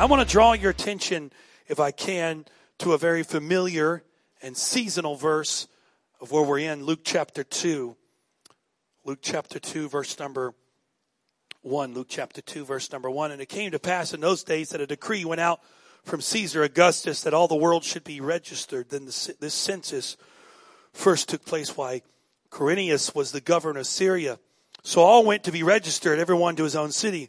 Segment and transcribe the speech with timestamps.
[0.00, 1.30] I want to draw your attention,
[1.68, 2.46] if I can,
[2.78, 4.02] to a very familiar
[4.40, 5.68] and seasonal verse
[6.22, 7.94] of where we're in, Luke chapter 2.
[9.04, 10.54] Luke chapter 2, verse number
[11.60, 11.92] 1.
[11.92, 13.30] Luke chapter 2, verse number 1.
[13.30, 15.60] And it came to pass in those days that a decree went out
[16.02, 18.88] from Caesar Augustus that all the world should be registered.
[18.88, 20.16] Then the, this census
[20.94, 22.00] first took place while
[22.48, 24.38] Quirinius was the governor of Syria.
[24.82, 27.28] So all went to be registered, everyone to his own city.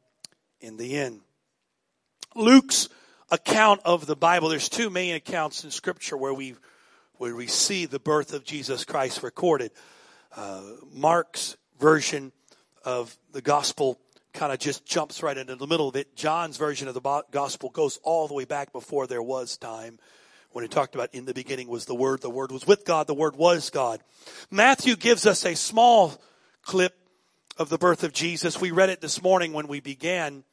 [0.61, 1.21] in the end.
[2.35, 2.89] Luke's
[3.29, 6.55] account of the Bible, there's two main accounts in Scripture where we
[7.17, 9.71] where we see the birth of Jesus Christ recorded.
[10.35, 12.31] Uh, Mark's version
[12.83, 13.99] of the gospel
[14.33, 16.15] kind of just jumps right into the middle of it.
[16.15, 19.99] John's version of the gospel goes all the way back before there was time
[20.51, 23.07] when he talked about in the beginning was the Word, the Word was with God,
[23.07, 24.01] the Word was God.
[24.49, 26.19] Matthew gives us a small
[26.63, 26.93] clip
[27.57, 28.59] of the birth of Jesus.
[28.59, 30.43] We read it this morning when we began.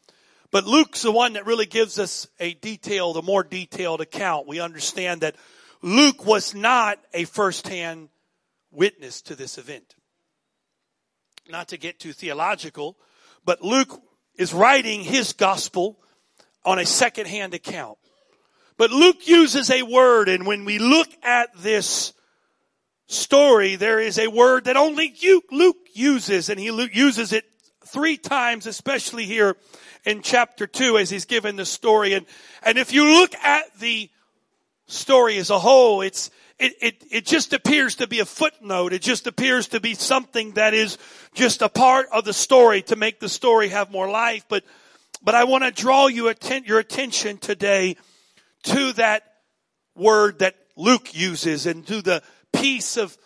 [0.51, 4.47] But Luke's the one that really gives us a detailed, a more detailed account.
[4.47, 5.37] We understand that
[5.83, 8.09] Luke was not a firsthand
[8.71, 9.95] witness to this event.
[11.49, 12.97] Not to get too theological,
[13.45, 14.03] but Luke
[14.37, 15.99] is writing his gospel
[16.65, 17.99] on a secondhand account.
[18.77, 22.13] But Luke uses a word, and when we look at this
[23.07, 25.15] story, there is a word that only
[25.51, 27.45] Luke uses, and he uses it
[27.89, 29.57] three times, especially here
[30.05, 32.15] in chapter 2 as he's given the story.
[32.15, 32.27] And,
[32.63, 34.11] and if you look at the
[34.87, 38.93] story as a whole, it's, it, it, it just appears to be a footnote.
[38.93, 40.99] It just appears to be something that is
[41.35, 44.45] just a part of the story to make the story have more life.
[44.49, 44.65] But,
[45.23, 47.97] but I want to draw you atten- your attention today
[48.65, 49.23] to that
[49.95, 52.23] word that Luke uses and to the
[52.53, 53.17] piece of,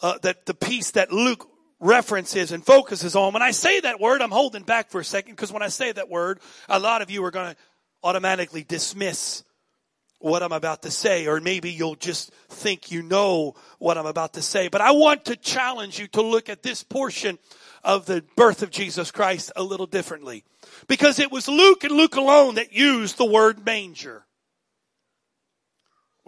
[0.00, 1.48] uh, that the piece that Luke
[1.80, 3.32] references and focuses on.
[3.32, 5.92] When I say that word, I'm holding back for a second because when I say
[5.92, 7.56] that word, a lot of you are going to
[8.02, 9.44] automatically dismiss
[10.20, 14.34] what I'm about to say, or maybe you'll just think you know what I'm about
[14.34, 14.68] to say.
[14.68, 17.38] But I want to challenge you to look at this portion
[17.84, 20.44] of the birth of Jesus Christ a little differently.
[20.88, 24.24] Because it was Luke and Luke alone that used the word manger.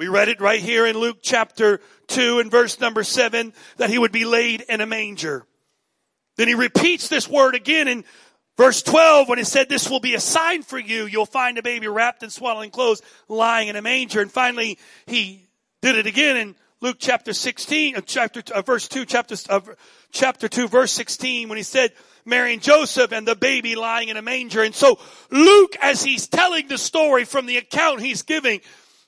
[0.00, 3.99] We read it right here in Luke chapter 2 and verse number 7 that he
[3.99, 5.44] would be laid in a manger.
[6.38, 8.05] Then he repeats this word again in
[8.56, 11.05] verse 12 when he said, This will be a sign for you.
[11.05, 14.22] You'll find a baby wrapped in swaddling clothes lying in a manger.
[14.22, 15.50] And finally, he
[15.83, 19.61] did it again in Luke chapter 16, uh, chapter, uh, verse 2, chapter, uh,
[20.12, 21.93] chapter 2, verse 16, when he said,
[22.25, 24.62] Mary and Joseph and the baby lying in a manger.
[24.62, 24.99] And so
[25.31, 28.62] Luke, as he's telling the story from the account he's giving,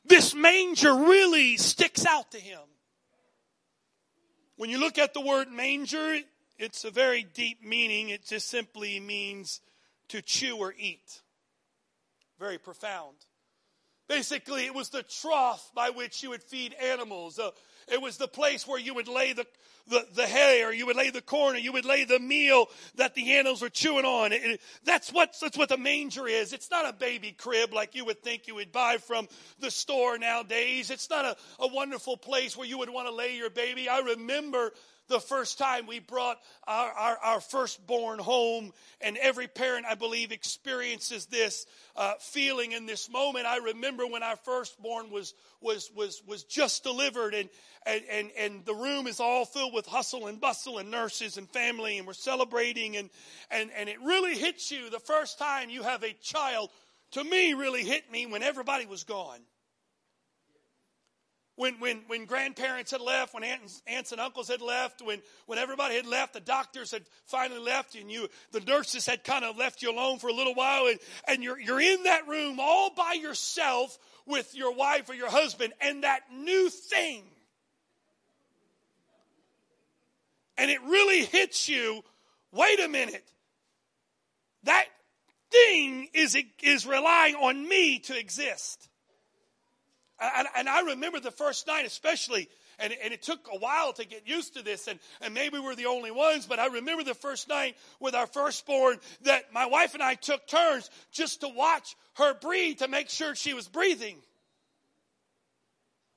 [0.05, 2.61] this manger really sticks out to him.
[4.57, 6.19] When you look at the word manger,
[6.59, 8.11] it's a very deep meaning.
[8.11, 9.61] It just simply means
[10.09, 11.23] to chew or eat.
[12.39, 13.17] Very profound.
[14.09, 17.41] Basically, it was the trough by which you would feed animals.
[17.89, 19.47] It was the place where you would lay the,
[19.89, 22.67] the, the hay or you would lay the corn or you would lay the meal
[22.97, 24.33] that the animals were chewing on.
[24.33, 26.53] It, it, that's, what, that's what the manger is.
[26.53, 29.29] It's not a baby crib like you would think you would buy from
[29.61, 30.91] the store nowadays.
[30.91, 33.89] It's not a, a wonderful place where you would want to lay your baby.
[33.89, 34.73] I remember
[35.13, 38.73] the first time we brought our, our, our, firstborn home.
[39.01, 43.47] And every parent, I believe, experiences this uh, feeling in this moment.
[43.47, 47.49] I remember when our firstborn was, was, was, was just delivered and,
[47.87, 51.49] and, and, and the room is all filled with hustle and bustle and nurses and
[51.51, 53.11] family and we're celebrating and,
[53.51, 56.71] and, and it really hits you the first time you have a child.
[57.13, 59.41] To me, really hit me when everybody was gone
[61.63, 65.61] when, when, when grandparents had left, when aunts, aunts and uncles had left, when, when
[65.61, 69.57] everybody had left, the doctors had finally left, and you, the nurses had kind of
[69.57, 70.99] left you alone for a little while, and,
[71.29, 75.73] and you're, you're in that room all by yourself with your wife or your husband,
[75.81, 77.23] and that new thing.
[80.59, 82.03] And it really hits you
[82.51, 83.25] wait a minute.
[84.65, 84.87] That
[85.53, 88.89] thing is, is relying on me to exist.
[90.23, 92.49] And, and I remember the first night, especially,
[92.79, 95.75] and, and it took a while to get used to this, and, and maybe we're
[95.75, 99.95] the only ones, but I remember the first night with our firstborn that my wife
[99.95, 104.17] and I took turns just to watch her breathe to make sure she was breathing.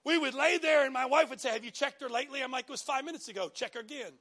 [0.04, 2.44] We would lay there, and my wife would say, Have you checked her lately?
[2.44, 3.50] I'm like, It was five minutes ago.
[3.50, 4.12] Check her again.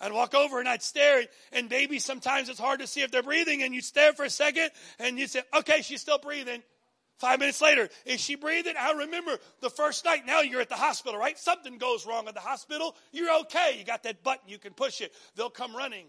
[0.00, 3.22] I'd walk over and I'd stare, and babies, sometimes it's hard to see if they're
[3.22, 6.62] breathing, and you stare for a second, and you say, Okay, she's still breathing.
[7.18, 8.74] Five minutes later, is she breathing?
[8.78, 10.26] I remember the first night.
[10.26, 11.38] Now you're at the hospital, right?
[11.38, 12.94] Something goes wrong at the hospital.
[13.10, 13.76] You're okay.
[13.78, 14.48] You got that button.
[14.48, 15.14] You can push it.
[15.34, 16.06] They'll come running.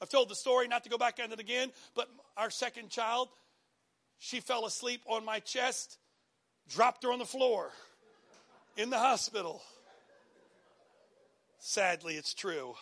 [0.00, 3.28] I've told the story, not to go back on it again, but our second child,
[4.18, 5.98] she fell asleep on my chest,
[6.68, 7.70] dropped her on the floor
[8.76, 9.62] in the hospital.
[11.58, 12.74] Sadly, it's true.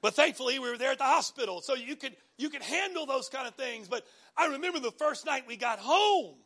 [0.00, 3.28] But thankfully, we were there at the hospital, so you could you could handle those
[3.28, 3.86] kind of things.
[3.86, 4.04] But
[4.36, 6.36] I remember the first night we got home.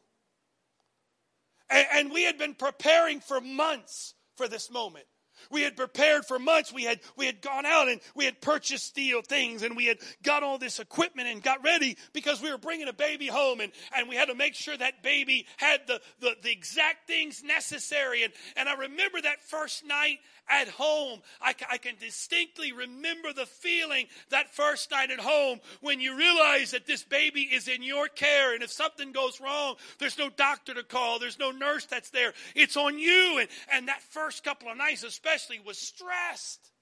[1.71, 5.06] And, and we had been preparing for months for this moment.
[5.50, 6.73] We had prepared for months.
[6.73, 9.99] We had, we had gone out and we had purchased steel things and we had
[10.23, 13.73] got all this equipment and got ready because we were bringing a baby home and,
[13.97, 18.25] and we had to make sure that baby had the, the, the exact things necessary.
[18.25, 20.19] And, and I remember that first night
[20.49, 21.21] at home.
[21.41, 26.71] I, I can distinctly remember the feeling that first night at home when you realize
[26.73, 28.55] that this baby is in your care.
[28.55, 32.33] And if something goes wrong, there's no doctor to call, there's no nurse that's there.
[32.55, 33.39] It's on you.
[33.41, 36.73] And, and that first couple of nights, especially, was stressed.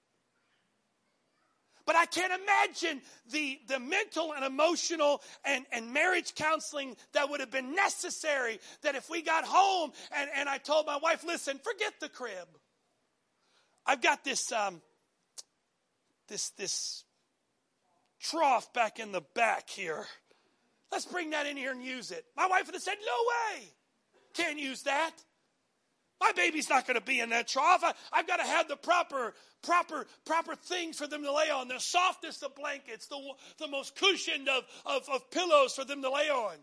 [1.85, 7.39] But I can't imagine the, the mental and emotional and, and marriage counseling that would
[7.39, 8.59] have been necessary.
[8.81, 12.47] That if we got home and, and I told my wife, listen, forget the crib.
[13.85, 14.81] I've got this um,
[16.27, 17.03] this this
[18.19, 20.05] trough back in the back here.
[20.91, 22.25] Let's bring that in here and use it.
[22.37, 23.67] My wife would have said, No way.
[24.33, 25.11] Can't use that.
[26.21, 27.83] My baby's not going to be in that trough.
[27.83, 31.67] I, have got to have the proper, proper, proper things for them to lay on.
[31.67, 33.19] The softest of blankets, the,
[33.59, 36.55] the most cushioned of, of, of pillows for them to lay on.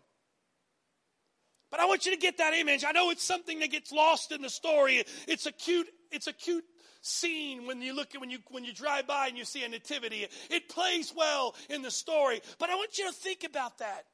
[1.71, 2.85] But I want you to get that image.
[2.87, 5.05] I know it's something that gets lost in the story.
[5.29, 6.65] It's a cute, it's a cute
[7.03, 9.69] scene when you look at when you when you drive by and you see a
[9.69, 10.27] nativity.
[10.49, 12.41] It plays well in the story.
[12.59, 14.07] But I want you to think about that.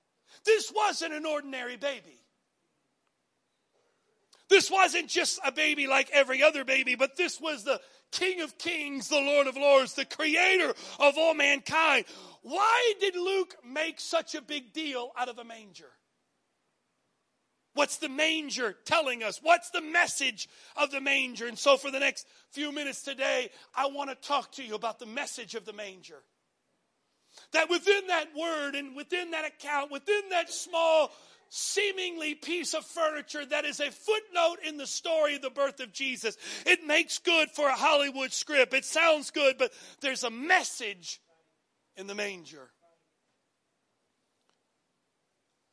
[0.44, 2.24] This wasn't an ordinary baby.
[4.48, 7.80] This wasn't just a baby like every other baby, but this was the
[8.10, 12.06] King of Kings, the Lord of Lords, the creator of all mankind.
[12.40, 15.90] Why did Luke make such a big deal out of a manger?
[17.78, 19.38] What's the manger telling us?
[19.40, 21.46] What's the message of the manger?
[21.46, 24.98] And so, for the next few minutes today, I want to talk to you about
[24.98, 26.24] the message of the manger.
[27.52, 31.12] That within that word and within that account, within that small,
[31.50, 35.92] seemingly piece of furniture that is a footnote in the story of the birth of
[35.92, 36.36] Jesus,
[36.66, 38.74] it makes good for a Hollywood script.
[38.74, 41.20] It sounds good, but there's a message
[41.96, 42.72] in the manger.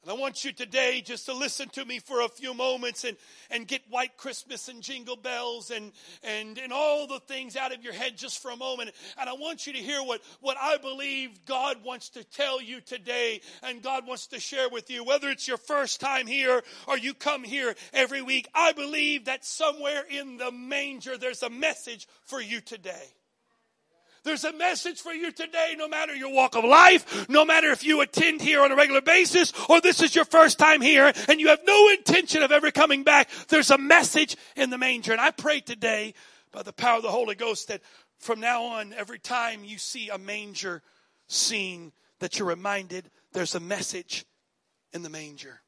[0.06, 3.18] And I want you today just to listen to me for a few moments and,
[3.50, 5.92] and get white Christmas and jingle bells and,
[6.24, 8.92] and, and all the things out of your head just for a moment.
[9.20, 12.82] And I want you to hear what, what I believe God wants to tell you
[12.82, 15.04] today and God wants to share with you.
[15.04, 19.44] Whether it's your first time here or you come here every week, I believe that
[19.44, 23.16] somewhere in the manger there's a message for you today.
[24.26, 27.84] There's a message for you today, no matter your walk of life, no matter if
[27.84, 31.40] you attend here on a regular basis or this is your first time here and
[31.40, 33.30] you have no intention of ever coming back.
[33.50, 35.12] There's a message in the manger.
[35.12, 36.16] And I pray today
[36.52, 37.82] by the power of the Holy Ghost that
[38.18, 40.82] from now on, every time you see a manger
[41.28, 44.26] scene, that you're reminded there's a message
[44.92, 45.62] in the manger.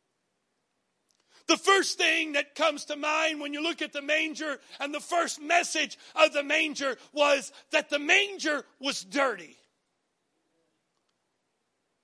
[1.48, 5.00] The first thing that comes to mind when you look at the manger and the
[5.00, 9.58] first message of the manger was that the manger was dirty.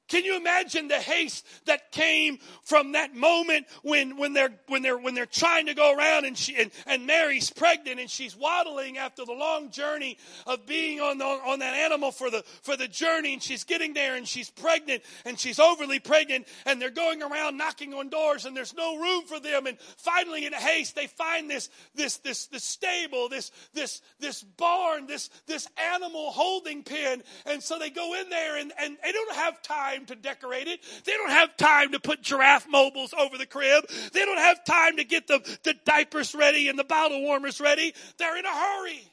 [0.10, 4.98] Can you imagine the haste that came from that moment when, when they're when they're
[4.98, 8.98] when they're trying to go around and she and, and Mary's pregnant and she's waddling
[8.98, 12.88] after the long journey of being on the, on that animal for the for the
[12.88, 17.24] journey and she's getting there and she's pregnant and she's overly pregnant and they're going
[17.24, 21.08] around knocking on doors and there's no room for them and finally in haste they
[21.08, 27.24] find this this this this stable this this this barn this this animal holding pen
[27.46, 30.68] and so they go in there and and they don't have time time to decorate
[30.68, 30.82] it.
[31.06, 33.86] They don't have time to put giraffe mobiles over the crib.
[34.12, 37.94] They don't have time to get the, the diapers ready and the bottle warmers ready.
[38.18, 39.12] They're in a hurry.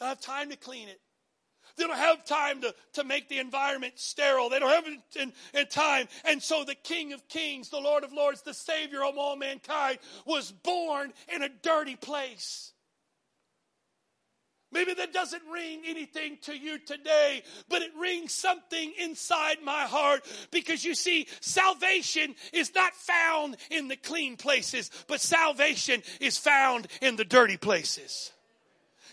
[0.00, 1.00] They don't have time to clean it.
[1.76, 4.50] They don't have time to, to make the environment sterile.
[4.50, 4.84] They don't have
[5.18, 6.06] in, in time.
[6.24, 9.98] And so the King of Kings, the Lord of Lords, the Savior of all mankind
[10.26, 12.71] was born in a dirty place.
[14.84, 20.26] Maybe that doesn't ring anything to you today, but it rings something inside my heart
[20.50, 26.88] because you see, salvation is not found in the clean places, but salvation is found
[27.00, 28.32] in the dirty places.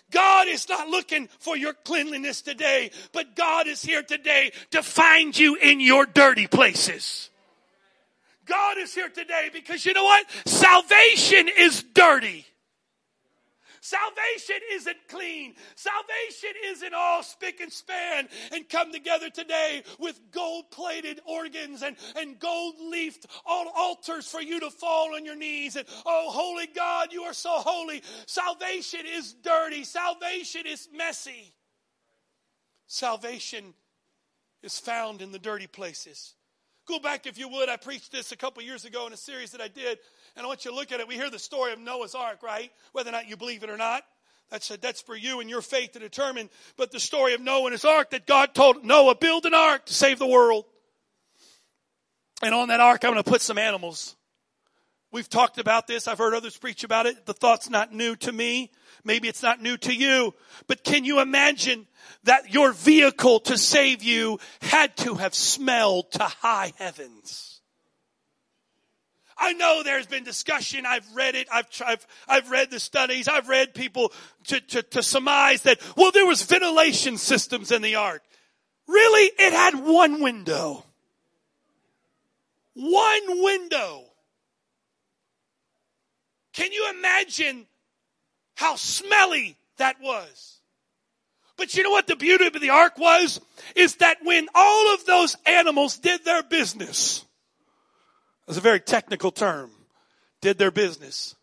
[0.10, 5.38] God is not looking for your cleanliness today, but God is here today to find
[5.38, 7.30] you in your dirty places.
[8.48, 10.26] God is here today because you know what?
[10.48, 12.48] Salvation is dirty.
[13.82, 15.56] Salvation isn't clean.
[15.76, 21.96] Salvation isn't all spick and span and come together today with gold plated organs and,
[22.16, 27.12] and gold leafed altars for you to fall on your knees and, oh, holy God,
[27.12, 28.02] you are so holy.
[28.26, 29.84] Salvation is dirty.
[29.84, 31.54] Salvation is messy.
[32.88, 33.74] Salvation
[34.64, 36.34] is found in the dirty places.
[36.88, 37.70] Go back, if you would.
[37.70, 40.00] I preached this a couple years ago in a series that I did
[40.36, 41.08] and I want you to look at it.
[41.08, 42.72] We hear the story of Noah's Ark, right?
[42.92, 44.04] Whether or not you believe it or not.
[44.50, 46.50] That's, a, that's for you and your faith to determine.
[46.76, 49.86] But the story of Noah and his ark that God told Noah, build an ark
[49.86, 50.66] to save the world.
[52.42, 54.16] And on that ark, I'm going to put some animals.
[55.12, 56.08] We've talked about this.
[56.08, 57.26] I've heard others preach about it.
[57.26, 58.72] The thought's not new to me.
[59.04, 60.34] Maybe it's not new to you.
[60.68, 61.88] But can you imagine
[62.24, 67.49] that your vehicle to save you had to have smelled to high heavens?
[69.40, 70.86] I know there's been discussion.
[70.86, 71.48] I've read it.
[71.52, 73.28] I've, I've, I've read the studies.
[73.28, 74.12] I've read people
[74.48, 78.22] to, to, to surmise that, well, there was ventilation systems in the ark.
[78.88, 79.32] Really?
[79.40, 80.84] It had one window.
[82.74, 84.04] One window.
[86.54, 87.66] Can you imagine
[88.56, 90.60] how smelly that was?
[91.56, 93.40] But you know what the beauty of the ark was?
[93.76, 97.26] Is that when all of those animals did their business,
[98.50, 99.70] that's a very technical term.
[100.42, 101.36] Did their business.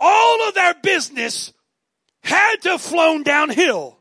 [0.00, 1.52] All of their business
[2.20, 3.96] had to have flown downhill.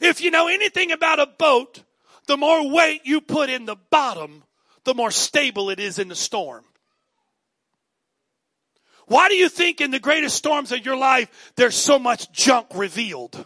[0.00, 1.82] If you know anything about a boat,
[2.26, 4.44] the more weight you put in the bottom,
[4.84, 6.64] the more stable it is in the storm.
[9.08, 12.68] Why do you think in the greatest storms of your life there's so much junk
[12.74, 13.44] revealed?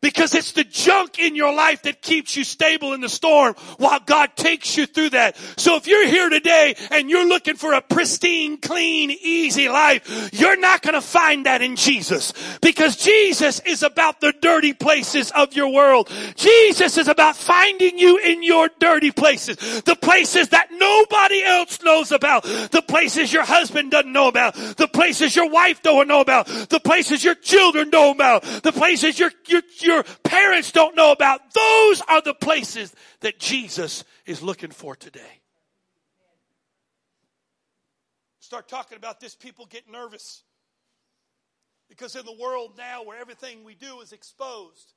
[0.00, 3.98] Because it's the junk in your life that keeps you stable in the storm while
[3.98, 5.36] God takes you through that.
[5.56, 10.58] So if you're here today and you're looking for a pristine, clean, easy life, you're
[10.58, 12.32] not going to find that in Jesus.
[12.62, 16.08] Because Jesus is about the dirty places of your world.
[16.36, 19.56] Jesus is about finding you in your dirty places.
[19.82, 22.44] The places that nobody else knows about.
[22.44, 24.54] The places your husband doesn't know about.
[24.54, 26.46] The places your wife don't know about.
[26.46, 28.44] The places your children don't know about.
[28.62, 29.87] The places your, your, your
[30.22, 31.52] parents don't know about.
[31.54, 35.40] Those are the places that Jesus is looking for today.
[38.40, 40.42] Start talking about this, people get nervous.
[41.88, 44.94] Because in the world now where everything we do is exposed,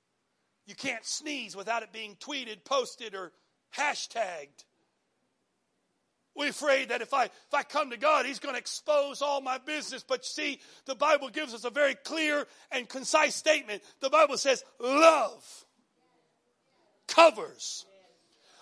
[0.66, 3.32] you can't sneeze without it being tweeted, posted, or
[3.76, 4.66] hashtagged.
[6.36, 9.42] We're afraid that if I, if I come to God, He's going to expose all
[9.42, 10.04] my business.
[10.08, 13.84] But see, the Bible gives us a very clear and concise statement.
[14.00, 15.66] The Bible says, love
[17.08, 17.86] covers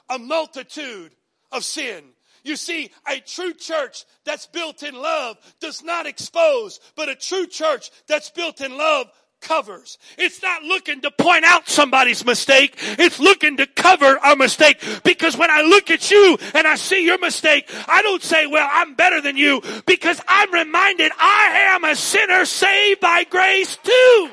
[0.09, 1.13] a multitude
[1.51, 2.03] of sin.
[2.43, 7.45] You see, a true church that's built in love does not expose, but a true
[7.45, 9.11] church that's built in love
[9.41, 9.97] covers.
[10.17, 12.75] It's not looking to point out somebody's mistake.
[12.97, 14.83] It's looking to cover a mistake.
[15.03, 18.67] Because when I look at you and I see your mistake, I don't say, well,
[18.71, 24.29] I'm better than you because I'm reminded I am a sinner saved by grace too.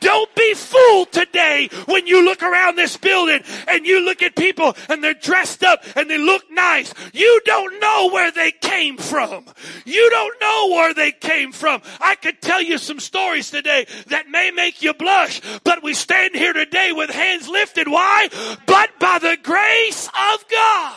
[0.00, 4.74] Don't be fooled today when you look around this building and you look at people
[4.88, 6.92] and they're dressed up and they look nice.
[7.12, 9.44] You don't know where they came from.
[9.84, 11.82] You don't know where they came from.
[12.00, 16.34] I could tell you some stories today that may make you blush, but we stand
[16.34, 17.88] here today with hands lifted.
[17.88, 18.28] Why?
[18.66, 20.96] But by the grace of God.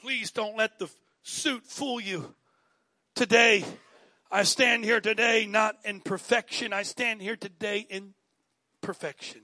[0.00, 0.90] Please don't let the
[1.22, 2.34] suit fool you
[3.14, 3.64] today.
[4.34, 6.72] I stand here today not in perfection.
[6.72, 8.14] I stand here today in
[8.80, 9.42] perfection.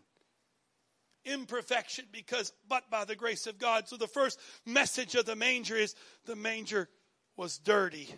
[1.24, 3.86] Imperfection because, but by the grace of God.
[3.86, 5.94] So the first message of the manger is
[6.26, 6.88] the manger
[7.36, 8.12] was dirty.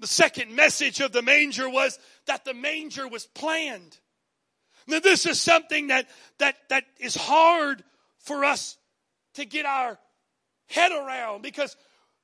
[0.00, 3.96] The second message of the manger was that the manger was planned.
[4.88, 7.84] Now this is something that, that, that is hard
[8.18, 8.78] for us
[9.34, 9.96] to get our
[10.66, 11.76] head around because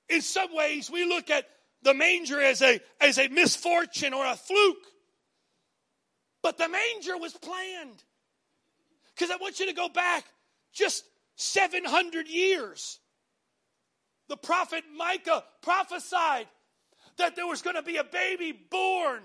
[0.08, 1.48] in some ways we look at
[1.82, 4.86] the manger as a, as a misfortune or a fluke.
[6.42, 8.02] But the manger was planned.
[9.14, 10.24] Because I want you to go back
[10.72, 11.04] just
[11.36, 13.00] 700 years.
[14.28, 16.46] The prophet Micah prophesied
[17.16, 19.22] that there was going to be a baby born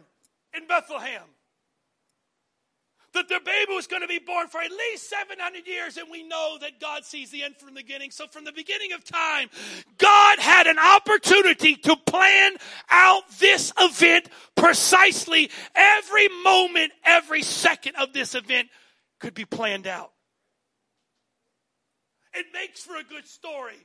[0.55, 1.23] in Bethlehem
[3.13, 6.23] that their baby was going to be born for at least 700 years, and we
[6.23, 8.11] know that God sees the end from the beginning.
[8.11, 9.49] So, from the beginning of time,
[9.97, 12.57] God had an opportunity to plan
[12.89, 15.49] out this event precisely.
[15.75, 18.69] Every moment, every second of this event
[19.19, 20.11] could be planned out.
[22.33, 23.77] It makes for a good story.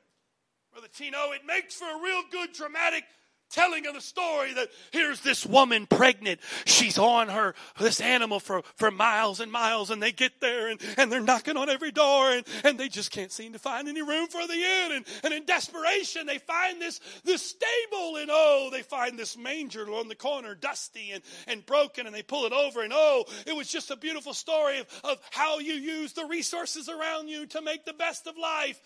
[0.72, 3.04] Brother Tino, it makes for a real good dramatic
[3.50, 6.40] telling of the story that here's this woman pregnant.
[6.64, 10.80] She's on her, this animal for, for miles and miles and they get there and,
[10.96, 14.02] and they're knocking on every door and, and they just can't seem to find any
[14.02, 14.92] room for the inn.
[14.92, 19.86] And, and in desperation, they find this, this stable and oh, they find this manger
[19.90, 23.56] on the corner, dusty and, and broken and they pull it over and oh, it
[23.56, 27.62] was just a beautiful story of, of how you use the resources around you to
[27.62, 28.80] make the best of life.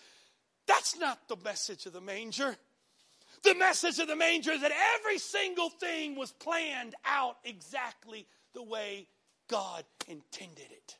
[0.67, 2.57] That's not the message of the manger.
[3.43, 8.63] The message of the manger is that every single thing was planned out exactly the
[8.63, 9.07] way
[9.49, 10.97] God intended it.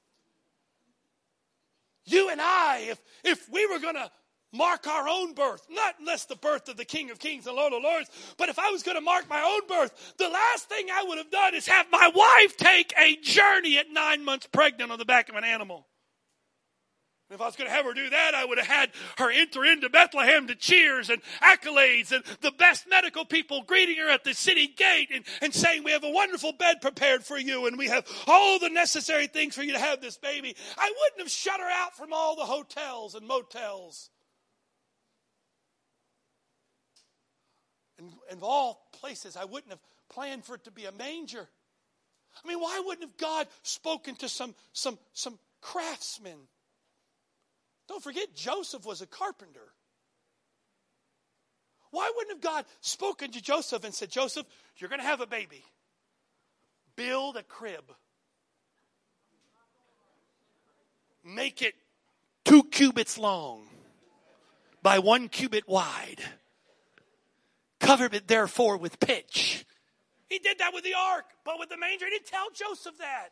[2.06, 4.12] You and I, if, if we were going to
[4.52, 7.72] mark our own birth, not unless the birth of the King of Kings and Lord
[7.72, 10.88] of Lords, but if I was going to mark my own birth, the last thing
[10.94, 14.92] I would have done is have my wife take a journey at nine months pregnant
[14.92, 15.88] on the back of an animal.
[17.34, 19.66] If I was going to have her do that, I would have had her enter
[19.66, 24.34] into Bethlehem to cheers and accolades and the best medical people greeting her at the
[24.34, 27.88] city gate and, and saying, We have a wonderful bed prepared for you and we
[27.88, 30.56] have all the necessary things for you to have this baby.
[30.78, 34.12] I wouldn't have shut her out from all the hotels and motels.
[37.98, 41.48] And, and of all places, I wouldn't have planned for it to be a manger.
[42.44, 46.38] I mean, why wouldn't have God spoken to some, some, some craftsmen?
[47.88, 49.74] Don't forget, Joseph was a carpenter.
[51.92, 54.48] Why wouldn't have God spoken to Joseph and said, Joseph,
[54.78, 55.64] you're going to have a baby.
[56.96, 57.84] Build a crib.
[61.24, 61.76] Make it
[62.44, 63.68] two cubits long
[64.82, 66.20] by one cubit wide.
[67.80, 69.66] Cover it therefore with pitch.
[70.30, 73.30] He did that with the ark, but with the manger, he didn't tell Joseph that.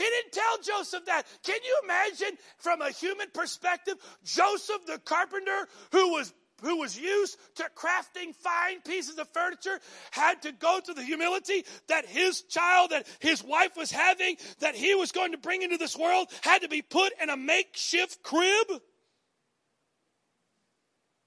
[0.00, 1.26] He didn't tell Joseph that.
[1.42, 6.32] Can you imagine from a human perspective, Joseph the carpenter who was
[6.62, 9.78] who was used to crafting fine pieces of furniture
[10.10, 14.74] had to go to the humility that his child that his wife was having that
[14.74, 18.22] he was going to bring into this world had to be put in a makeshift
[18.22, 18.66] crib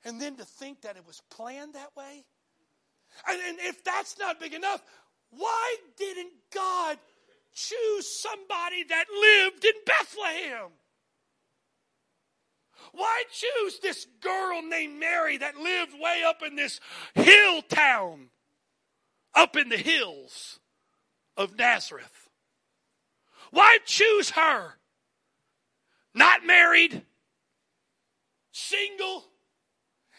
[0.06, 2.24] and then to think that it was planned that way
[3.28, 4.84] and, and if that's not big enough
[5.32, 7.00] why didn't god
[7.54, 10.72] choose somebody that lived in Bethlehem?
[12.92, 16.80] Why choose this girl named Mary that lived way up in this
[17.16, 18.30] hill town,
[19.34, 20.60] up in the hills
[21.38, 22.30] of Nazareth?
[23.52, 24.74] Why choose her?
[26.13, 27.04] Not married,
[28.52, 29.26] single,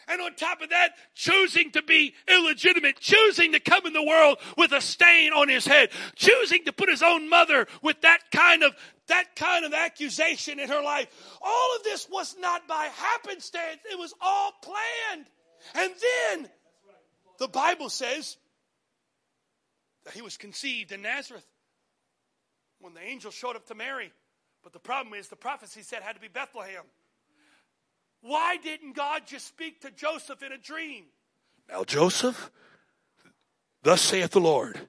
[0.07, 4.37] and on top of that, choosing to be illegitimate, choosing to come in the world
[4.57, 8.63] with a stain on his head, choosing to put his own mother with that kind
[8.63, 8.75] of
[9.07, 11.07] that kind of accusation in her life.
[11.41, 13.79] All of this was not by happenstance.
[13.91, 15.27] It was all planned.
[15.75, 16.49] And then
[17.37, 18.37] the Bible says
[20.05, 21.45] that he was conceived in Nazareth
[22.79, 24.11] when the angel showed up to Mary.
[24.63, 26.83] But the problem is the prophecy said had to be Bethlehem.
[28.25, 31.03] Why didn't God just speak to Joseph in a dream?
[31.69, 32.49] Now, Joseph,
[33.83, 34.79] thus saith the Lord,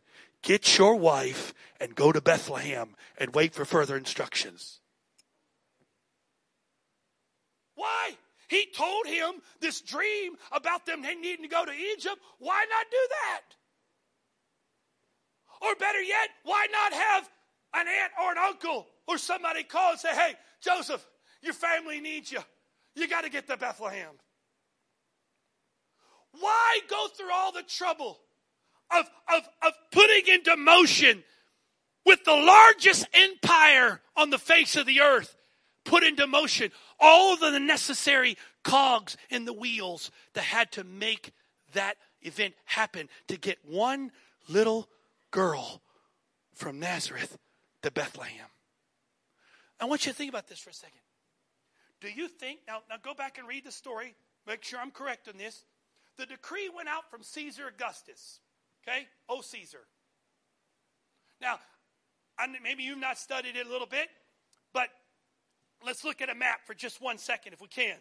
[0.40, 4.81] get your wife and go to Bethlehem and wait for further instructions.
[7.75, 8.16] Why?
[8.49, 12.16] He told him this dream about them needing to go to Egypt.
[12.38, 13.42] Why not do that?
[15.61, 17.29] Or better yet, why not have
[17.75, 21.07] an aunt or an uncle or somebody call and say, hey, Joseph,
[21.42, 22.40] your family needs you.
[22.96, 24.14] You got to get to Bethlehem.
[26.40, 28.18] Why go through all the trouble
[28.90, 31.22] of, of, of putting into motion
[32.04, 35.37] with the largest empire on the face of the earth,
[35.85, 41.32] put into motion all of the necessary cogs and the wheels that had to make
[41.74, 44.11] that event happen to get one
[44.48, 44.88] little
[45.30, 45.82] girl
[46.54, 47.37] from Nazareth
[47.82, 48.46] to Bethlehem.
[49.78, 51.00] I want you to think about this for a second.
[52.00, 54.14] Do you think, now, now go back and read the story,
[54.46, 55.64] make sure I'm correct on this.
[56.18, 58.40] the decree went out from Caesar Augustus.
[58.87, 59.06] Okay?
[59.28, 59.87] Oh, Caesar.
[61.40, 61.59] Now,
[62.62, 64.09] maybe you've not studied it a little bit,
[64.72, 64.88] but
[65.85, 67.96] let's look at a map for just one second if we can.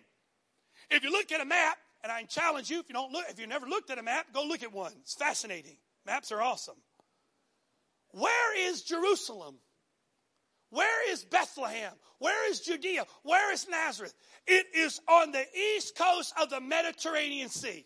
[0.89, 3.39] If you look at a map, and I challenge you if you don't look, if
[3.39, 4.93] you've never looked at a map, go look at one.
[5.01, 5.77] It's fascinating.
[6.05, 6.75] Maps are awesome.
[8.11, 9.55] Where is Jerusalem?
[10.75, 11.93] Where is Bethlehem?
[12.19, 13.05] Where is Judea?
[13.23, 14.13] Where is Nazareth?
[14.45, 17.85] It is on the east coast of the Mediterranean Sea,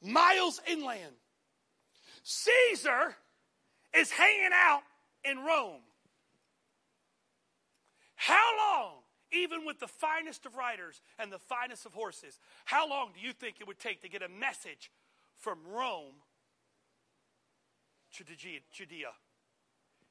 [0.00, 1.16] miles inland.
[2.22, 3.16] Caesar
[3.92, 4.82] is hanging out
[5.24, 5.80] in Rome.
[8.14, 8.92] How long,
[9.32, 13.32] even with the finest of riders and the finest of horses, how long do you
[13.32, 14.92] think it would take to get a message
[15.36, 16.14] from Rome
[18.14, 19.08] to Judea?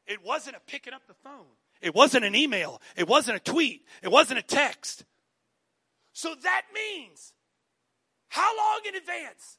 [0.07, 1.45] It wasn't a picking up the phone.
[1.81, 2.81] It wasn't an email.
[2.95, 3.85] It wasn't a tweet.
[4.03, 5.03] It wasn't a text.
[6.13, 7.33] So that means
[8.29, 9.57] how long in advance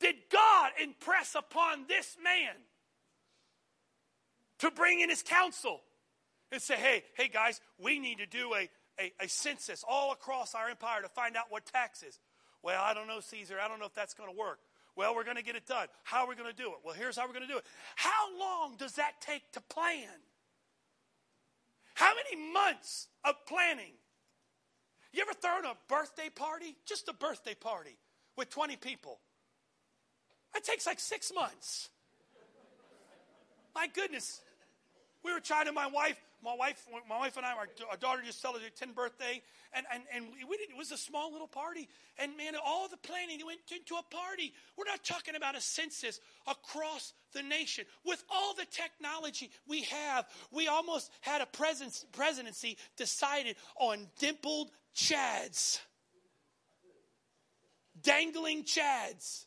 [0.00, 2.54] did God impress upon this man
[4.58, 5.80] to bring in his counsel
[6.50, 8.68] and say, hey, hey guys, we need to do a,
[9.00, 12.18] a, a census all across our empire to find out what taxes.
[12.62, 13.56] Well, I don't know, Caesar.
[13.62, 14.58] I don't know if that's going to work.
[14.96, 15.88] Well, we're going to get it done.
[16.04, 16.78] How are we going to do it?
[16.84, 17.64] Well, here's how we're going to do it.
[17.96, 20.08] How long does that take to plan?
[21.94, 23.92] How many months of planning?
[25.12, 26.76] You ever thrown a birthday party?
[26.86, 27.96] Just a birthday party
[28.36, 29.20] with 20 people.
[30.52, 31.88] That takes like six months.
[33.74, 34.40] My goodness.
[35.24, 38.20] We were trying to, my wife, my wife, my wife and I, our, our daughter
[38.24, 41.48] just celebrated her 10th birthday, and, and, and we did, it was a small little
[41.48, 41.88] party.
[42.18, 44.52] And man, all the planning went into a party.
[44.76, 47.86] We're not talking about a census across the nation.
[48.04, 55.80] With all the technology we have, we almost had a presidency decided on dimpled chads,
[58.02, 59.46] dangling chads.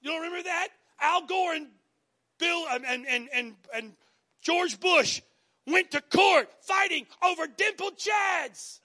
[0.00, 0.68] You don't remember that?
[1.00, 1.68] Al Gore and
[2.38, 3.92] Bill um, and, and, and, and
[4.42, 5.20] George Bush
[5.70, 8.80] went to court fighting over dimpled chads.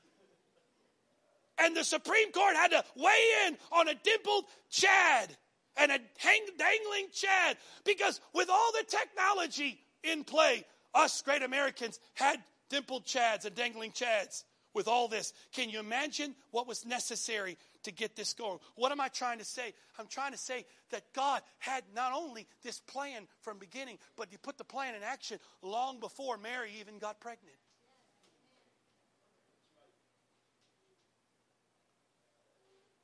[1.59, 5.35] And the Supreme Court had to weigh in on a dimpled chad
[5.77, 11.99] and a hang, dangling chad because with all the technology in play, us great Americans
[12.15, 14.43] had dimpled chads and dangling chads
[14.73, 15.33] with all this.
[15.53, 18.59] Can you imagine what was necessary to get this going?
[18.75, 19.73] What am I trying to say?
[19.99, 24.37] I'm trying to say that God had not only this plan from beginning, but He
[24.37, 27.55] put the plan in action long before Mary even got pregnant.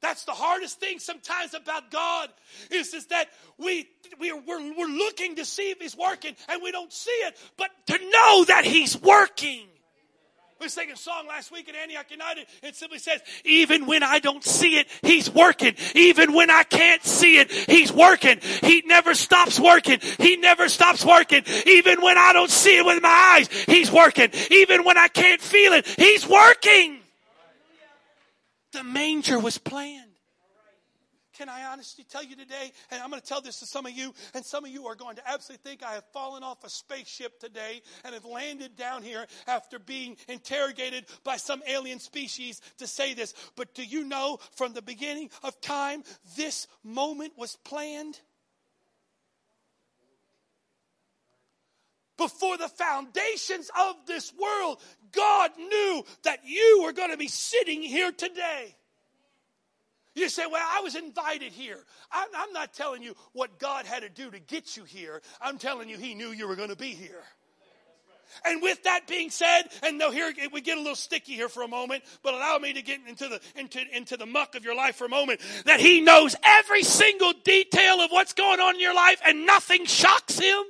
[0.01, 2.29] That's the hardest thing sometimes about God
[2.71, 3.87] is, is that we,
[4.19, 7.37] we are, we're, we're looking to see if He's working and we don't see it,
[7.57, 9.67] but to know that He's working.
[10.59, 12.45] We sang a song last week at Antioch United.
[12.61, 15.75] It simply says, even when I don't see it, He's working.
[15.95, 18.39] Even when I can't see it, He's working.
[18.61, 19.99] He never stops working.
[20.19, 21.43] He never stops working.
[21.65, 24.31] Even when I don't see it with my eyes, He's working.
[24.51, 26.99] Even when I can't feel it, He's working.
[28.73, 30.08] The manger was planned.
[31.39, 33.93] Can I honestly tell you today, and I'm going to tell this to some of
[33.93, 36.69] you, and some of you are going to absolutely think I have fallen off a
[36.69, 42.87] spaceship today and have landed down here after being interrogated by some alien species to
[42.87, 43.33] say this.
[43.55, 46.03] But do you know from the beginning of time,
[46.35, 48.19] this moment was planned?
[52.17, 54.81] Before the foundations of this world,
[55.13, 58.75] God knew that you were going to be sitting here today.
[60.19, 61.79] You say, Well, I was invited here.
[62.11, 65.21] I'm, I'm, not telling you what God had to do to get you here.
[65.41, 67.23] I'm telling you, He knew you were going to be here.
[68.45, 71.63] And with that being said, and now here we get a little sticky here for
[71.63, 74.75] a moment, but allow me to get into the into, into the muck of your
[74.75, 75.41] life for a moment.
[75.65, 79.85] That He knows every single detail of what's going on in your life, and nothing
[79.85, 80.63] shocks Him.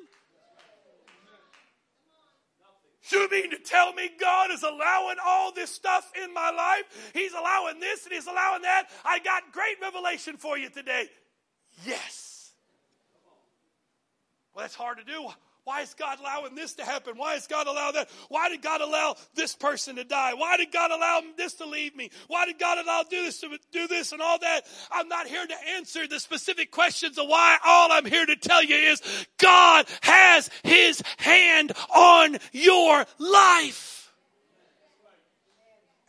[3.11, 7.11] You mean to tell me God is allowing all this stuff in my life?
[7.13, 8.89] He's allowing this and He's allowing that.
[9.03, 11.09] I got great revelation for you today.
[11.85, 12.51] Yes.
[14.53, 15.29] Well, that's hard to do.
[15.63, 17.17] Why is God allowing this to happen?
[17.17, 18.09] Why is God allow that?
[18.29, 20.33] Why did God allow this person to die?
[20.33, 22.09] Why did God allow this to leave me?
[22.27, 24.61] Why did God allow do this to do this and all that?
[24.91, 27.57] I'm not here to answer the specific questions of why.
[27.63, 29.01] All I'm here to tell you is
[29.37, 33.98] God has his hand on your life.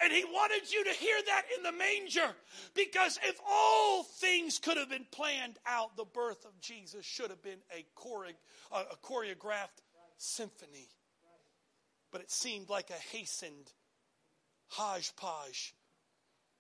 [0.03, 2.35] And he wanted you to hear that in the manger.
[2.75, 7.43] Because if all things could have been planned out, the birth of Jesus should have
[7.43, 8.27] been a, chore-
[8.73, 9.83] a choreographed
[10.17, 10.89] symphony.
[12.11, 13.71] But it seemed like a hastened
[14.69, 15.75] hodgepodge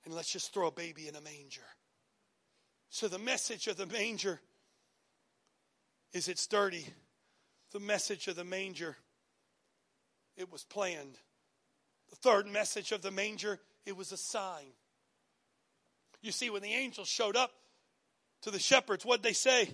[0.04, 1.66] and let's just throw a baby in a manger.
[2.88, 4.40] So the message of the manger
[6.12, 6.86] is it's dirty.
[7.72, 8.96] The message of the manger,
[10.36, 11.18] it was planned.
[12.10, 14.72] The third message of the manger, it was a sign.
[16.22, 17.52] You see, when the angels showed up
[18.42, 19.70] to the shepherds, what'd they say?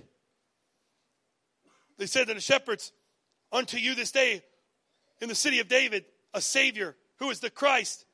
[1.98, 2.92] They said to the shepherds,
[3.52, 4.42] Unto you this day
[5.20, 8.04] in the city of David, a Savior who is the Christ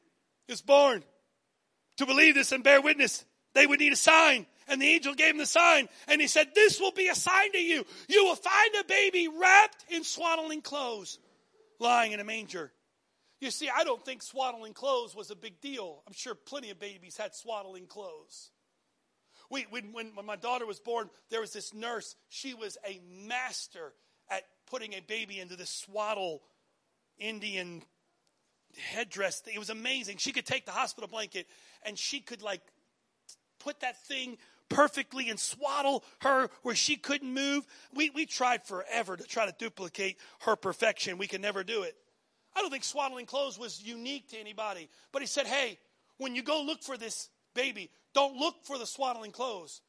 [0.49, 1.03] is born.
[1.99, 4.47] To believe this and bear witness, they would need a sign.
[4.69, 5.89] And the angel gave him the sign.
[6.07, 7.85] And he said, This will be a sign to you.
[8.09, 11.19] You will find a baby wrapped in swaddling clothes,
[11.79, 12.73] lying in a manger.
[13.43, 16.05] You see, I don't think swaddling clothes was a big deal.
[16.07, 18.53] I'm sure plenty of babies had swaddling clothes.
[19.51, 22.15] We, when, when, when my daughter was born, there was this nurse.
[22.29, 23.95] She was a master
[24.31, 26.41] at putting a baby into this swaddle
[27.19, 27.83] Indian
[28.79, 29.43] headdress.
[29.53, 30.19] It was amazing.
[30.19, 31.49] She could take the hospital blanket
[31.85, 32.63] and she could like
[33.59, 37.67] put that thing perfectly and swaddle her where she couldn't move.
[37.93, 41.19] We, we tried forever to try to duplicate her perfection.
[41.19, 41.97] We could never do it.
[42.55, 44.89] I don't think swaddling clothes was unique to anybody.
[45.13, 45.79] But he said, hey,
[46.19, 49.81] when you go look for this baby, don't look for the swaddling clothes.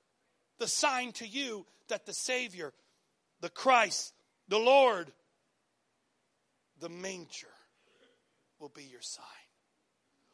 [0.59, 2.73] The sign to you that the Savior,
[3.41, 4.13] the Christ,
[4.47, 5.11] the Lord,
[6.79, 7.47] the manger
[8.59, 9.25] will be your sign.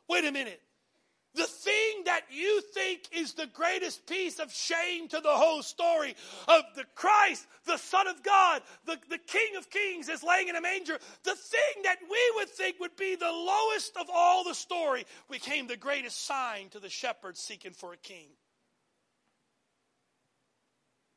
[0.07, 0.61] Wait a minute.
[1.35, 6.15] The thing that you think is the greatest piece of shame to the whole story
[6.47, 10.55] of the Christ, the Son of God, the, the King of Kings is laying in
[10.55, 14.55] a manger, the thing that we would think would be the lowest of all the
[14.55, 18.29] story became the greatest sign to the shepherds seeking for a king.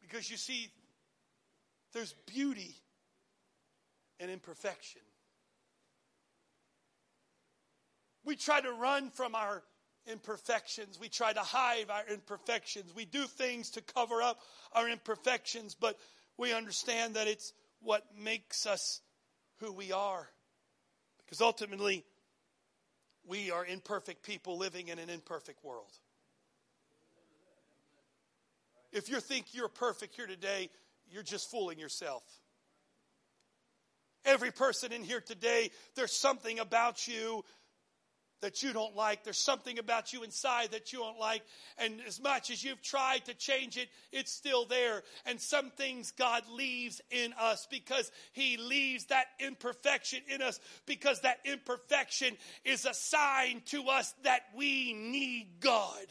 [0.03, 0.69] Because you see,
[1.95, 2.77] there's beauty
[4.21, 5.01] and imperfection.
[8.25, 9.63] We try to run from our
[10.07, 10.99] imperfections.
[11.01, 12.95] We try to hide our imperfections.
[12.95, 14.41] We do things to cover up
[14.73, 15.99] our imperfections, but
[16.37, 19.01] we understand that it's what makes us
[19.59, 20.29] who we are.
[21.19, 22.05] Because ultimately,
[23.27, 25.91] we are imperfect people living in an imperfect world.
[28.93, 30.69] If you think you're perfect here today,
[31.11, 32.23] you're just fooling yourself.
[34.25, 37.45] Every person in here today, there's something about you
[38.43, 39.25] that you don't like.
[39.25, 41.43] There's something about you inside that you don't like.
[41.79, 45.03] And as much as you've tried to change it, it's still there.
[45.25, 51.21] And some things God leaves in us because He leaves that imperfection in us because
[51.21, 56.07] that imperfection is a sign to us that we need God.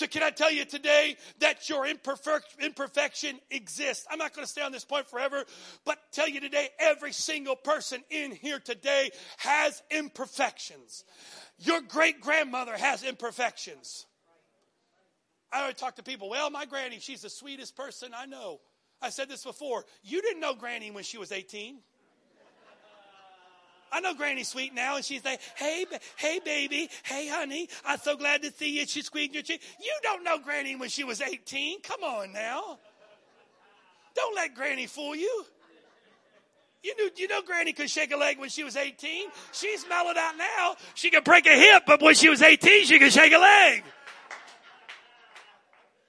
[0.00, 4.06] So, can I tell you today that your imperfection exists?
[4.10, 5.44] I'm not going to stay on this point forever,
[5.84, 11.04] but tell you today, every single person in here today has imperfections.
[11.58, 14.06] Your great grandmother has imperfections.
[15.52, 18.60] I always talk to people, well, my granny, she's the sweetest person I know.
[19.02, 19.84] I said this before.
[20.02, 21.78] You didn't know Granny when she was 18.
[23.92, 28.16] I know Granny's sweet now, and she's like, "Hey, hey, baby, hey, honey, I'm so
[28.16, 29.62] glad to see you." She squeezed your cheek.
[29.80, 31.80] You don't know Granny when she was 18.
[31.82, 32.78] Come on now.
[34.14, 35.44] Don't let Granny fool you.
[36.82, 39.28] You knew, you know, Granny could shake a leg when she was 18.
[39.52, 40.76] She's mellowed out now.
[40.94, 43.84] She could break a hip, but when she was 18, she could shake a leg.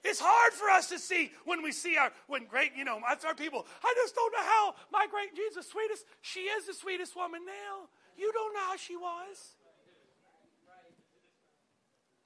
[0.03, 3.35] It's hard for us to see when we see our, when great, you know, our
[3.35, 7.41] people, I just don't know how my great Jesus, sweetest, she is the sweetest woman
[7.45, 7.87] now.
[8.17, 9.55] You don't know how she was.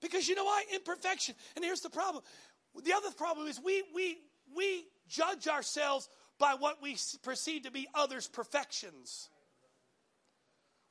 [0.01, 0.63] Because you know why?
[0.73, 1.35] Imperfection.
[1.55, 2.23] And here's the problem.
[2.83, 4.17] The other problem is we, we,
[4.55, 9.29] we judge ourselves by what we perceive to be others' perfections.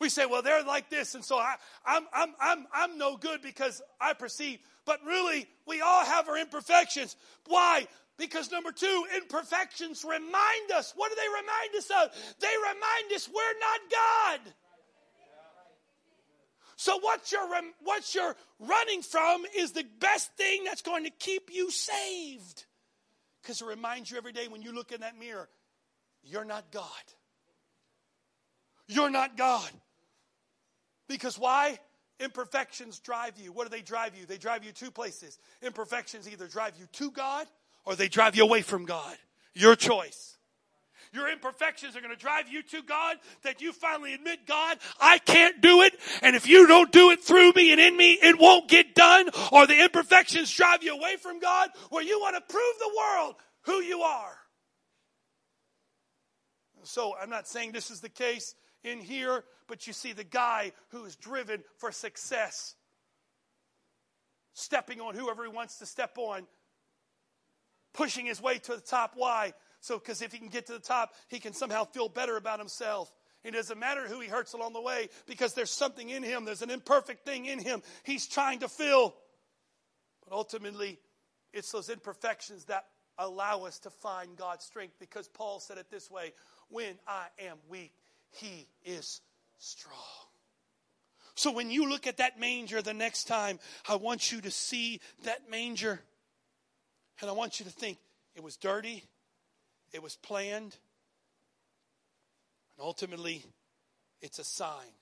[0.01, 1.55] We say, well, they're like this, and so I,
[1.87, 4.59] I'm, I'm, I'm, I'm no good because I perceive.
[4.85, 7.17] But really, we all have our imperfections.
[7.47, 7.87] Why?
[8.17, 10.93] Because number two, imperfections remind us.
[10.97, 12.37] What do they remind us of?
[12.41, 14.55] They remind us we're not God.
[16.77, 17.49] So what you're
[17.83, 22.67] what you're running from is the best thing that's going to keep you saved.
[23.43, 25.49] Because it reminds you every day when you look in that mirror,
[26.23, 26.85] you're not God.
[28.87, 29.71] You're not God.
[31.09, 31.79] Because why?
[32.21, 33.53] Imperfections drive you.
[33.53, 34.27] What do they drive you?
[34.27, 35.39] They drive you two places.
[35.63, 37.47] Imperfections either drive you to God
[37.85, 39.17] or they drive you away from God.
[39.55, 40.37] Your choice.
[41.13, 45.19] Your imperfections are going to drive you to God that you finally admit, God, I
[45.19, 45.95] can't do it.
[46.23, 49.29] And if you don't do it through me and in me, it won't get done.
[49.53, 53.35] Or the imperfections drive you away from God where you want to prove the world
[53.63, 54.37] who you are.
[56.83, 60.73] So I'm not saying this is the case in here, but you see the guy
[60.89, 62.75] who is driven for success.
[64.57, 66.47] stepping on whoever he wants to step on,
[67.93, 69.15] pushing his way to the top.
[69.17, 69.53] Why?
[69.81, 72.61] So, because if he can get to the top, he can somehow feel better about
[72.61, 73.13] himself.
[73.43, 76.63] It doesn't matter who he hurts along the way because there's something in him, there's
[76.63, 79.15] an imperfect thing in him he's trying to fill.
[80.25, 80.99] But ultimately,
[81.53, 82.87] it's those imperfections that
[83.19, 86.33] allow us to find God's strength because Paul said it this way
[86.69, 87.93] when I am weak,
[88.31, 89.21] he is
[89.59, 89.95] strong.
[91.35, 95.01] So when you look at that manger the next time, I want you to see
[95.25, 96.01] that manger.
[97.21, 97.99] And I want you to think
[98.35, 99.05] it was dirty,
[99.93, 100.77] it was planned,
[102.77, 103.45] and ultimately,
[104.21, 104.93] it's a sign.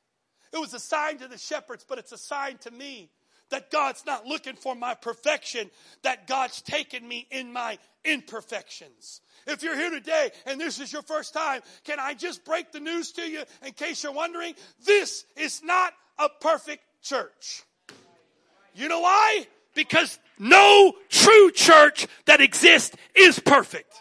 [0.53, 3.11] It was a sign to the shepherds, but it's a sign to me
[3.53, 5.71] that God's not looking for my perfection,
[6.03, 9.21] that God's taken me in my imperfections.
[9.47, 12.81] If you're here today and this is your first time, can I just break the
[12.81, 14.55] news to you in case you're wondering?
[14.85, 17.63] This is not a perfect church.
[18.75, 19.47] You know why?
[19.75, 23.93] Because no true church that exists is perfect.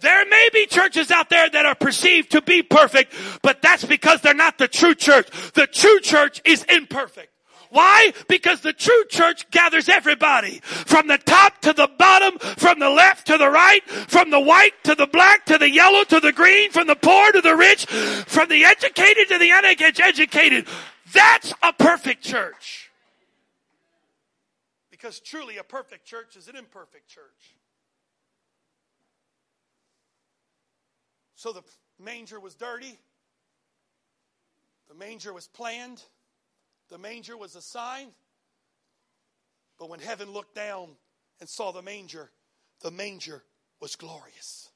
[0.00, 4.20] There may be churches out there that are perceived to be perfect, but that's because
[4.22, 5.28] they're not the true church.
[5.52, 7.30] The true church is imperfect.
[7.70, 8.12] Why?
[8.28, 13.28] Because the true church gathers everybody from the top to the bottom, from the left
[13.28, 16.72] to the right, from the white to the black to the yellow to the green,
[16.72, 20.66] from the poor to the rich, from the educated to the uneducated.
[21.12, 22.90] That's a perfect church.
[24.90, 27.54] Because truly a perfect church is an imperfect church.
[31.36, 31.62] So the
[31.98, 32.98] manger was dirty.
[34.88, 36.02] The manger was planned.
[36.90, 38.08] The manger was a sign.
[39.78, 40.90] But when heaven looked down
[41.40, 42.30] and saw the manger,
[42.82, 43.42] the manger
[43.80, 44.68] was glorious.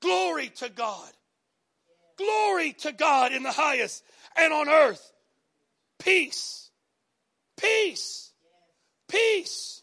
[0.00, 1.10] Glory to God.
[2.16, 4.04] Glory to God in the highest
[4.36, 5.12] and on earth.
[5.98, 6.70] Peace.
[7.56, 8.30] Peace.
[9.08, 9.82] Peace.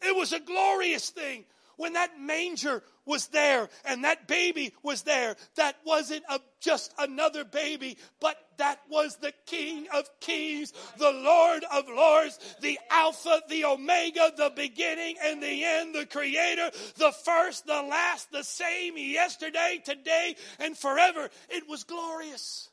[0.00, 1.44] It was a glorious thing
[1.76, 7.44] when that manger was there and that baby was there, that wasn't a, just another
[7.44, 13.64] baby, but that was the King of Kings, the Lord of Lords, the Alpha, the
[13.64, 19.82] Omega, the beginning and the end, the Creator, the first, the last, the same yesterday,
[19.84, 21.28] today, and forever.
[21.48, 22.68] It was glorious.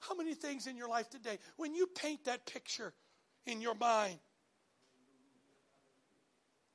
[0.00, 2.92] How many things in your life today, when you paint that picture
[3.46, 4.18] in your mind,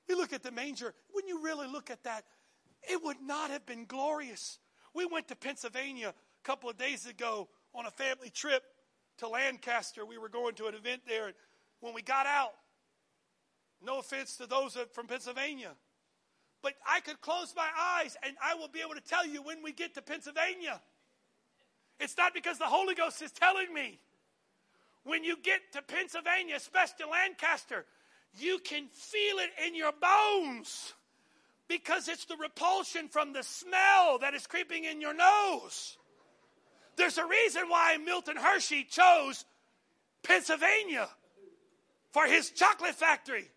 [0.09, 0.93] we look at the manger.
[1.11, 2.25] When you really look at that,
[2.89, 4.57] it would not have been glorious.
[4.95, 8.63] We went to Pennsylvania a couple of days ago on a family trip
[9.19, 10.05] to Lancaster.
[10.05, 11.27] We were going to an event there.
[11.27, 11.35] And
[11.79, 12.53] when we got out,
[13.81, 15.71] no offense to those from Pennsylvania,
[16.61, 17.67] but I could close my
[17.97, 20.81] eyes and I will be able to tell you when we get to Pennsylvania.
[21.99, 23.99] It's not because the Holy Ghost is telling me.
[25.03, 27.85] When you get to Pennsylvania, especially Lancaster,
[28.37, 30.93] you can feel it in your bones
[31.67, 35.97] because it's the repulsion from the smell that is creeping in your nose.
[36.97, 39.45] There's a reason why Milton Hershey chose
[40.23, 41.07] Pennsylvania
[42.11, 43.49] for his chocolate factory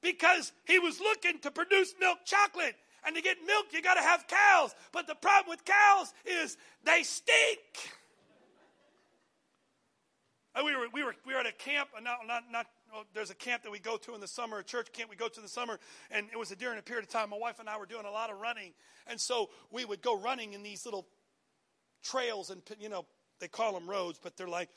[0.00, 2.76] because he was looking to produce milk chocolate.
[3.06, 4.74] And to get milk, you got to have cows.
[4.92, 7.60] But the problem with cows is they stink.
[10.54, 13.04] Uh, we were, we were, we were at a camp, uh, not, not, not well,
[13.12, 15.26] there's a camp that we go to in the summer, a church camp we go
[15.26, 15.80] to in the summer,
[16.12, 17.30] and it was during a period of time.
[17.30, 18.72] My wife and I were doing a lot of running,
[19.08, 21.08] and so we would go running in these little
[22.04, 23.04] trails, and you know
[23.40, 24.68] they call them roads, but they're like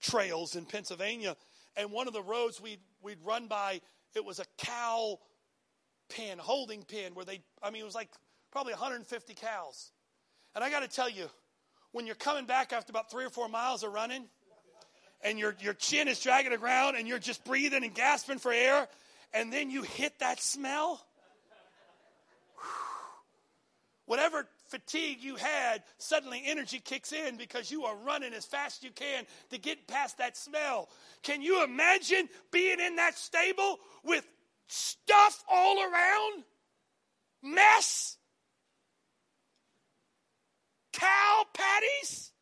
[0.00, 1.36] trails in Pennsylvania.
[1.76, 3.80] And one of the roads we'd we'd run by,
[4.16, 5.20] it was a cow
[6.08, 8.10] pen, holding pen, where they, I mean, it was like
[8.50, 9.92] probably 150 cows.
[10.56, 11.30] And I got to tell you,
[11.92, 14.24] when you're coming back after about three or four miles of running
[15.22, 18.52] and your, your chin is dragging the ground and you're just breathing and gasping for
[18.52, 18.88] air,
[19.32, 21.00] and then you hit that smell,
[24.06, 28.84] whatever fatigue you had, suddenly energy kicks in because you are running as fast as
[28.84, 30.88] you can to get past that smell.
[31.22, 34.26] Can you imagine being in that stable with
[34.68, 36.44] stuff all around?
[37.42, 38.16] Mess?
[40.92, 42.32] Cow patties?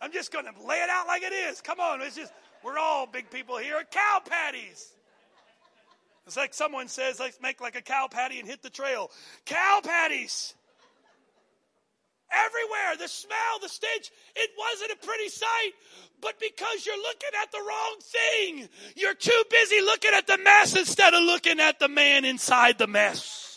[0.00, 1.60] I'm just going to lay it out like it is.
[1.60, 2.32] Come on, it's just
[2.62, 3.82] we're all big people here.
[3.90, 4.92] Cow patties.
[6.26, 9.10] It's like someone says, let's make like a cow patty and hit the trail.
[9.46, 10.54] Cow patties.
[12.30, 15.72] Everywhere, the smell, the stench, it wasn't a pretty sight.
[16.20, 20.76] But because you're looking at the wrong thing, you're too busy looking at the mess
[20.76, 23.47] instead of looking at the man inside the mess.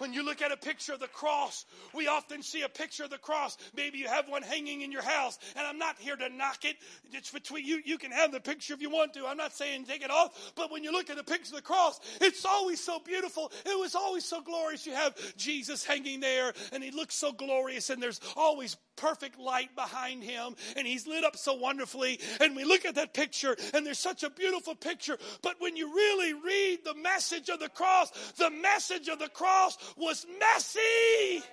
[0.00, 3.10] When you look at a picture of the cross, we often see a picture of
[3.10, 3.58] the cross.
[3.76, 6.76] Maybe you have one hanging in your house, and I'm not here to knock it.
[7.12, 7.82] It's between you.
[7.84, 9.26] You can have the picture if you want to.
[9.26, 11.62] I'm not saying take it off, but when you look at the picture of the
[11.62, 13.52] cross, it's always so beautiful.
[13.66, 14.86] It was always so glorious.
[14.86, 19.74] You have Jesus hanging there, and he looks so glorious, and there's always perfect light
[19.74, 22.20] behind him, and he's lit up so wonderfully.
[22.40, 25.16] And we look at that picture, and there's such a beautiful picture.
[25.42, 29.76] But when you really read the message of the cross, the message of the cross
[29.96, 31.44] was messy.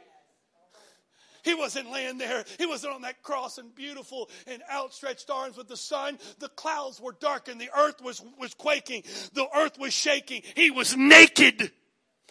[1.44, 2.44] He wasn't laying there.
[2.58, 6.20] He wasn't on that cross and beautiful and outstretched arms with the sun.
[6.40, 9.04] The clouds were dark and the earth was, was quaking.
[9.34, 10.42] The earth was shaking.
[10.56, 11.72] He was naked.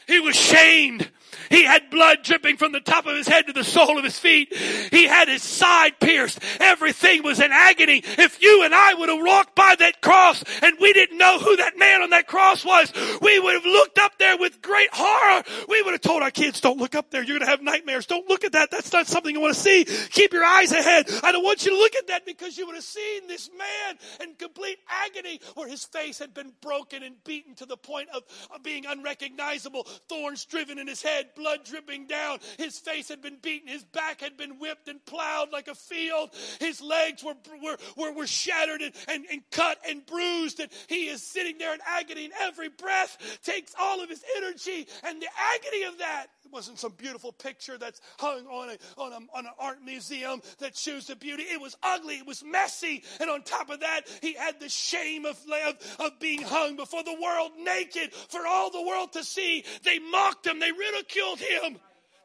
[0.07, 1.11] He was shamed.
[1.50, 4.18] He had blood dripping from the top of his head to the sole of his
[4.18, 4.54] feet.
[4.90, 6.40] He had his side pierced.
[6.61, 8.02] Everything was in agony.
[8.04, 11.57] If you and I would have walked by that cross and we didn't know who
[11.57, 15.42] that man on that cross was, we would have looked up there with great horror.
[15.68, 17.22] We would have told our kids, don't look up there.
[17.22, 18.07] You're going to have nightmares.
[18.07, 18.70] Don't look at that.
[18.70, 19.84] That's not something you want to see.
[19.84, 21.09] Keep your eyes ahead.
[21.22, 23.98] I don't want you to look at that because you would have seen this man
[24.20, 28.22] in complete agony where his face had been broken and beaten to the point of,
[28.54, 32.38] of being unrecognizable thorns driven in his head, blood dripping down.
[32.59, 33.68] His face had been beaten.
[33.68, 36.30] His back had been whipped and plowed like a field.
[36.61, 40.61] His legs were, were, were, were shattered and, and, and cut and bruised.
[40.61, 44.86] And he is sitting there in agony, and every breath takes all of his energy.
[45.03, 49.12] And the agony of that it wasn't some beautiful picture that's hung on, a, on,
[49.12, 51.42] a, on an art museum that shows the beauty.
[51.42, 52.14] It was ugly.
[52.14, 53.03] It was messy.
[53.20, 55.36] And on top of that, he had the shame of,
[55.66, 59.64] of, of being hung before the world naked for all the world to see.
[59.82, 60.61] They mocked him.
[60.61, 61.78] They ridiculed him.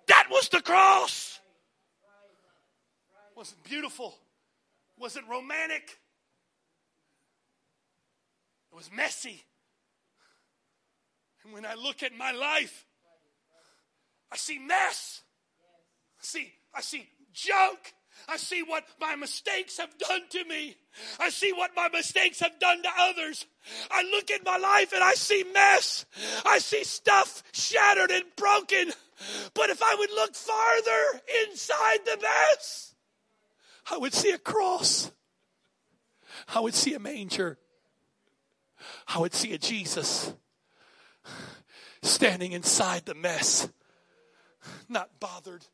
[0.08, 1.40] That was the cross.
[3.36, 4.14] Was it beautiful?
[5.00, 5.98] Was it romantic?
[8.72, 9.44] It was messy.
[11.44, 12.86] And when I look at my life,
[14.32, 15.22] I see mess.
[16.20, 17.94] I see, I see junk.
[18.28, 20.76] I see what my mistakes have done to me.
[21.20, 23.46] I see what my mistakes have done to others.
[23.90, 26.06] I look at my life and I see mess.
[26.46, 28.92] I see stuff shattered and broken.
[29.54, 32.94] But if I would look farther inside the mess,
[33.90, 35.12] I would see a cross.
[36.54, 37.58] I would see a manger.
[39.08, 40.34] I would see a Jesus
[42.02, 43.70] standing inside the mess
[44.90, 45.66] not bothered.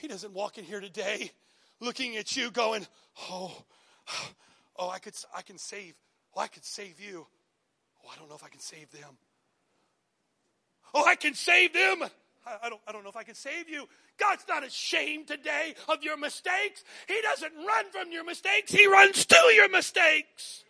[0.00, 1.32] He doesn't walk in here today
[1.80, 2.86] looking at you going,
[3.30, 3.52] oh,
[4.76, 5.94] oh, I could, I can save,
[6.36, 7.26] oh, I could save you.
[8.04, 9.18] Oh, I don't know if I can save them.
[10.94, 12.04] Oh, I can save them.
[12.62, 13.86] I, don't, I don't know if I can save you.
[14.18, 16.82] God's not ashamed today of your mistakes.
[17.06, 18.72] He doesn't run from your mistakes.
[18.72, 20.64] He runs to your mistakes.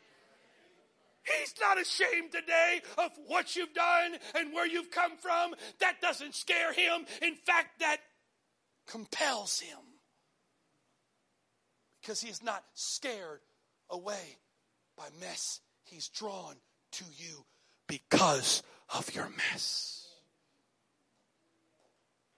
[1.23, 5.55] He's not ashamed today of what you've done and where you've come from.
[5.81, 7.05] That doesn't scare him.
[7.23, 7.99] In fact, that
[8.87, 9.79] compels him
[12.01, 13.41] because he is not scared
[13.91, 14.39] away
[14.97, 15.61] by mess.
[15.85, 16.55] He's drawn
[16.93, 17.45] to you
[17.87, 18.63] because
[18.95, 20.07] of your mess.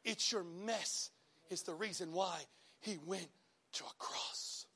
[0.05, 1.11] It's your mess
[1.51, 2.41] is the reason why
[2.81, 3.29] he went
[3.75, 4.67] to a cross.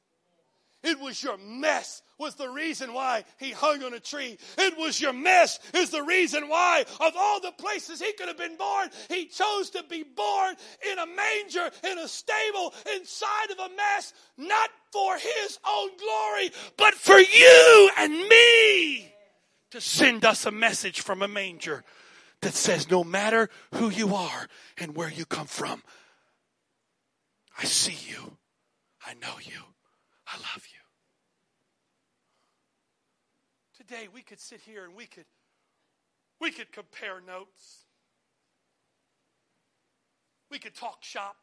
[0.82, 4.39] It was your mess was the reason why he hung on a tree.
[4.59, 8.39] It was your mess is the reason why of all the places he could have
[8.39, 10.55] been born, he chose to be born
[10.91, 16.51] in a manger, in a stable, inside of a mess, not for his own glory,
[16.77, 19.12] but for you and me
[19.71, 21.83] to send us a message from a manger
[22.43, 24.49] that says no matter who you are
[24.79, 25.83] and where you come from,
[27.59, 28.37] I see you.
[29.07, 29.61] I know you.
[30.27, 30.84] I love you.
[33.87, 35.26] Today we could sit here and we could
[36.41, 37.85] we could compare notes.
[40.51, 41.37] We could talk shop.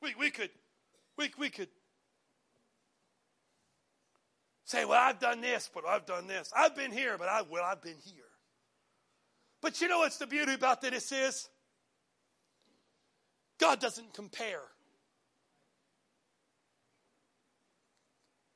[0.00, 0.50] We, we could
[1.16, 1.68] we, we could
[4.64, 6.52] say, well, I've done this, but I've done this.
[6.56, 8.24] I've been here, but I well, I've been here.
[9.60, 11.48] But you know what's the beauty about this is?
[13.60, 14.62] God doesn't compare.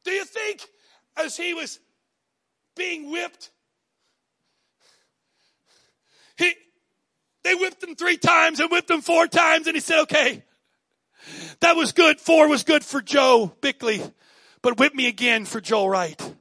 [0.04, 0.66] Do you think
[1.16, 1.80] as he was
[2.76, 3.50] being whipped,
[6.36, 6.52] he,
[7.44, 10.42] they whipped him three times and whipped him four times, and he said, okay,
[11.60, 12.20] that was good.
[12.20, 14.02] Four was good for Joe Bickley,
[14.62, 16.34] but whip me again for Joel Wright.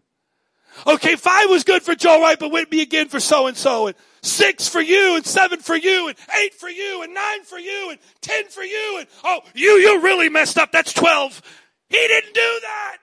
[0.85, 3.87] Okay, five was good for Joel Wright, but whip me again for so and so,
[3.87, 7.57] and six for you, and seven for you, and eight for you, and nine for
[7.57, 10.73] you, and ten for you, and oh, you, you really messed up.
[10.73, 11.41] That's twelve.
[11.87, 12.97] He didn't do that.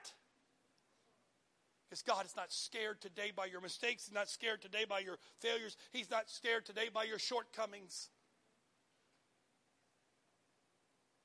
[2.01, 4.07] God is not scared today by your mistakes.
[4.07, 5.76] He's not scared today by your failures.
[5.93, 8.09] He's not scared today by your shortcomings.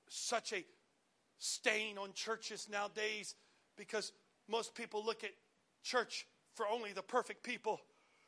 [0.09, 0.65] Such a
[1.37, 3.35] stain on churches nowadays
[3.77, 4.11] because
[4.49, 5.31] most people look at
[5.83, 7.79] church for only the perfect people.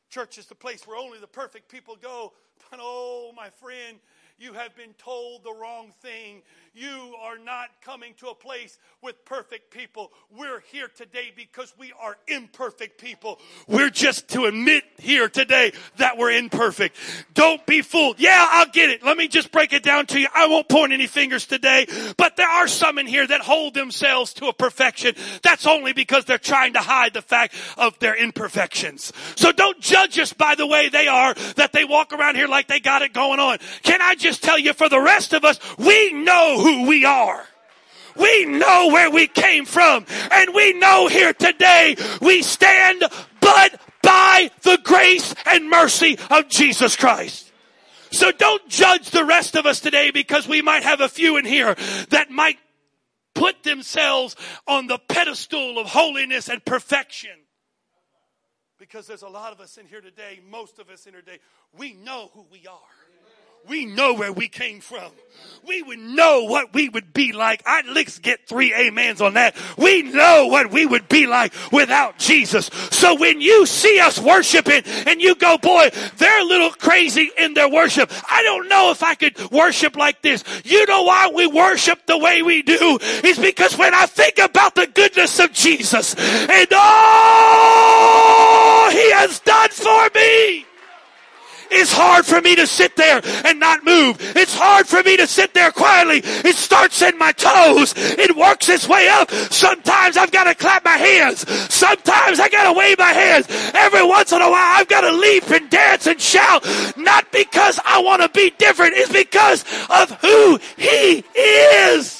[0.09, 2.33] Church is the place where only the perfect people go.
[2.69, 3.99] But oh, my friend,
[4.37, 6.41] you have been told the wrong thing.
[6.73, 10.11] You are not coming to a place with perfect people.
[10.29, 13.39] We're here today because we are imperfect people.
[13.67, 16.95] We're just to admit here today that we're imperfect.
[17.33, 18.19] Don't be fooled.
[18.19, 19.03] Yeah, I'll get it.
[19.03, 20.27] Let me just break it down to you.
[20.33, 24.33] I won't point any fingers today, but there are some in here that hold themselves
[24.35, 25.15] to a perfection.
[25.41, 29.11] That's only because they're trying to hide the fact of their imperfections.
[29.35, 32.67] So don't judge us by the way they are, that they walk around here like
[32.67, 33.57] they got it going on.
[33.81, 37.45] Can I just tell you for the rest of us, we know who we are.
[38.15, 43.03] We know where we came from and we know here today we stand
[43.39, 47.51] but by the grace and mercy of Jesus Christ.
[48.11, 51.45] So don't judge the rest of us today because we might have a few in
[51.45, 51.75] here
[52.09, 52.57] that might
[53.35, 54.35] put themselves
[54.67, 57.37] on the pedestal of holiness and perfection.
[58.79, 61.39] Because there's a lot of us in here today, most of us in here today,
[61.77, 62.98] we know who we are
[63.67, 65.11] we know where we came from.
[65.67, 67.61] We would know what we would be like.
[67.65, 69.55] I'd let's get three amens on that.
[69.77, 72.71] We know what we would be like without Jesus.
[72.91, 77.53] So when you see us worshiping and you go, boy, they're a little crazy in
[77.53, 78.11] their worship.
[78.29, 80.43] I don't know if I could worship like this.
[80.63, 82.97] You know why we worship the way we do?
[83.23, 86.79] Is because when I think about the goodness of Jesus and all
[88.89, 90.65] he has done for me,
[91.71, 94.17] it's hard for me to sit there and not move.
[94.35, 96.21] It's hard for me to sit there quietly.
[96.23, 97.93] It starts in my toes.
[97.95, 99.31] It works its way up.
[99.31, 101.49] Sometimes I've got to clap my hands.
[101.73, 103.47] Sometimes I got to wave my hands.
[103.73, 106.65] Every once in a while I've got to leap and dance and shout.
[106.97, 108.93] Not because I want to be different.
[108.95, 112.18] It's because of who he is.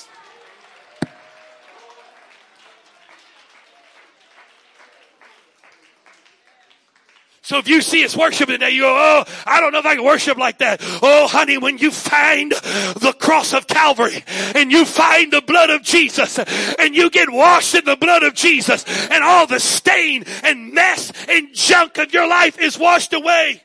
[7.49, 9.95] So if you see us worshiping today, you go, oh, I don't know if I
[9.95, 10.81] can worship like that.
[11.01, 14.23] Oh, honey, when you find the cross of Calvary
[14.53, 18.35] and you find the blood of Jesus and you get washed in the blood of
[18.35, 23.63] Jesus and all the stain and mess and junk of your life is washed away.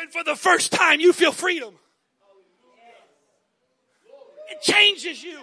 [0.00, 1.74] And for the first time, you feel freedom.
[4.50, 5.38] It changes you.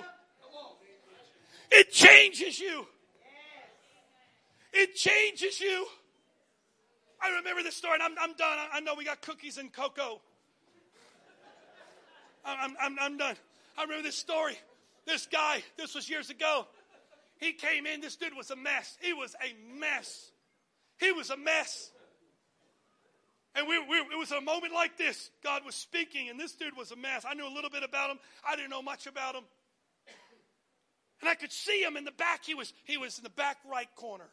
[1.69, 2.87] It changes you.
[4.73, 5.85] It changes you.
[7.21, 8.57] I remember this story, and I'm, I'm done.
[8.57, 10.21] I, I know we got cookies and cocoa.
[12.43, 13.35] I'm, I'm, I'm done.
[13.77, 14.57] I remember this story.
[15.05, 16.65] This guy, this was years ago.
[17.37, 18.97] He came in, this dude was a mess.
[19.01, 20.31] He was a mess.
[20.99, 21.91] He was a mess.
[23.55, 25.29] And we, we, it was a moment like this.
[25.43, 27.25] God was speaking, and this dude was a mess.
[27.27, 28.19] I knew a little bit about him.
[28.47, 29.43] I didn't know much about him.
[31.19, 32.45] And I could see him in the back.
[32.45, 34.29] He was, he was in the back right corner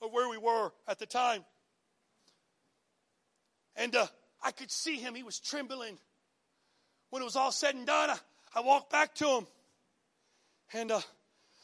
[0.00, 1.44] of where we were at the time.
[3.76, 4.06] And uh,
[4.42, 5.14] I could see him.
[5.14, 5.98] He was trembling.
[7.10, 8.16] When it was all said and done, I,
[8.54, 9.46] I walked back to him.
[10.72, 11.00] And uh,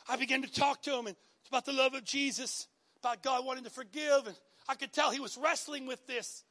[0.09, 1.17] I began to talk to him and
[1.49, 2.69] about the love of Jesus,
[3.01, 4.27] about God wanting to forgive.
[4.27, 4.37] And
[4.69, 6.45] I could tell he was wrestling with this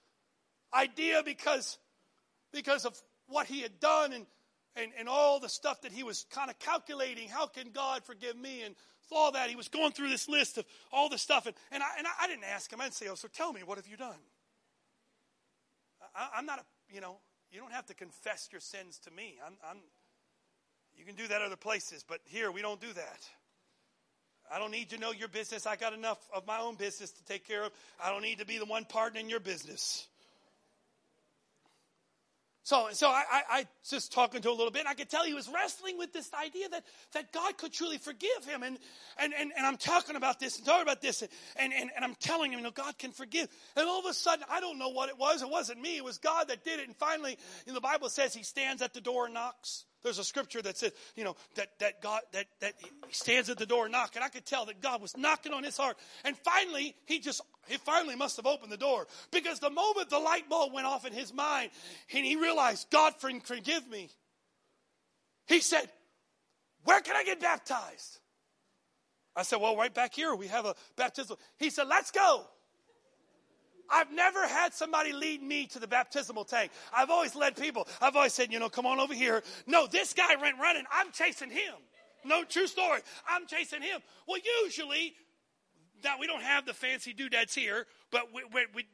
[0.74, 1.78] idea because,
[2.54, 4.26] because of what he had done and,
[4.76, 7.30] and, and all the stuff that he was kind of calculating.
[7.30, 8.64] How can God forgive me?
[8.64, 8.76] And
[9.12, 9.50] all that.
[9.50, 11.46] He was going through this list of all the stuff.
[11.46, 12.80] And, and, I, and I didn't ask him.
[12.80, 14.16] I didn't say, oh, so tell me, what have you done?
[16.16, 17.18] I, am not a, you know,
[17.52, 19.40] you don't have to confess your sins to me.
[19.46, 19.78] I'm, I'm,
[20.98, 23.20] you can do that other places, but here we don't do that.
[24.54, 25.66] I don't need to know your business.
[25.66, 27.72] I got enough of my own business to take care of.
[28.04, 30.08] I don't need to be the one partner in your business.
[32.64, 35.10] So, so I, I, I just talking to him a little bit, and I could
[35.10, 36.84] tell he was wrestling with this idea that,
[37.14, 38.62] that God could truly forgive him.
[38.62, 38.78] And,
[39.18, 41.24] and, and, and I'm talking about this and talking about this,
[41.58, 43.48] and, and, and I'm telling him, you know, God can forgive.
[43.76, 45.42] And all of a sudden, I don't know what it was.
[45.42, 45.98] It wasn't me.
[45.98, 46.88] It was God that did it.
[46.88, 49.86] And finally, in the Bible says he stands at the door and knocks.
[50.04, 53.58] There's a scripture that says, you know, that, that God, that, that he stands at
[53.58, 54.16] the door and knock.
[54.16, 55.98] And I could tell that God was knocking on his heart.
[56.26, 59.08] And finally, he just, he finally must have opened the door.
[59.32, 61.72] Because the moment the light bulb went off in his mind
[62.14, 64.10] and he realized, God, forgive me.
[65.48, 65.90] He said,
[66.84, 68.20] where can I get baptized?
[69.36, 71.38] I said, well, right back here, we have a baptism.
[71.58, 72.46] He said, let's go.
[73.90, 76.72] I've never had somebody lead me to the baptismal tank.
[76.94, 77.88] I've always led people.
[78.02, 79.44] I've always said, you know, come on over here.
[79.68, 80.84] No, this guy went running.
[80.92, 81.76] I'm chasing him.
[82.24, 83.02] No, true story.
[83.28, 84.02] I'm chasing him.
[84.28, 85.14] Well, usually
[86.04, 88.86] now we don't have the fancy doodads here, but we, we, we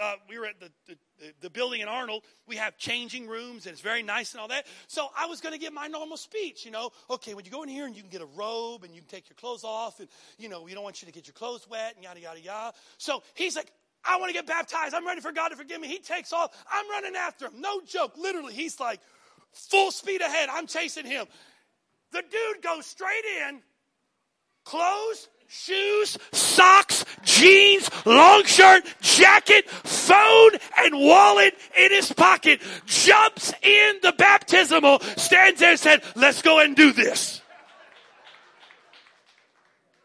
[0.00, 0.96] uh, we were at the, the,
[1.40, 2.22] the, building in Arnold.
[2.46, 4.66] We have changing rooms and it's very nice and all that.
[4.88, 6.90] So I was going to give my normal speech, you know.
[7.08, 9.08] Okay, when you go in here and you can get a robe and you can
[9.08, 11.66] take your clothes off and, you know, we don't want you to get your clothes
[11.70, 12.76] wet and yada, yada, yada.
[12.98, 13.72] So he's like,
[14.08, 14.94] I want to get baptized.
[14.94, 15.88] I'm ready for God to forgive me.
[15.88, 16.56] He takes off.
[16.70, 17.60] I'm running after him.
[17.60, 18.16] No joke.
[18.16, 19.00] Literally, he's like
[19.52, 20.48] full speed ahead.
[20.50, 21.26] I'm chasing him.
[22.12, 23.60] The dude goes straight in,
[24.64, 33.98] clothes, shoes, socks, jeans, long shirt, jacket, phone, and wallet in his pocket, jumps in
[34.02, 37.42] the baptismal, stands there and said, let's go and do this.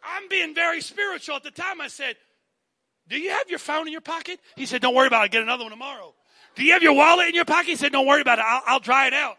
[0.03, 1.79] I'm being very spiritual at the time.
[1.79, 2.15] I said,
[3.11, 4.39] do you have your phone in your pocket?
[4.55, 5.31] He said, don't worry about it.
[5.31, 6.13] Get another one tomorrow.
[6.55, 7.67] Do you have your wallet in your pocket?
[7.67, 8.45] He said, don't worry about it.
[8.47, 9.37] I'll, I'll dry it out.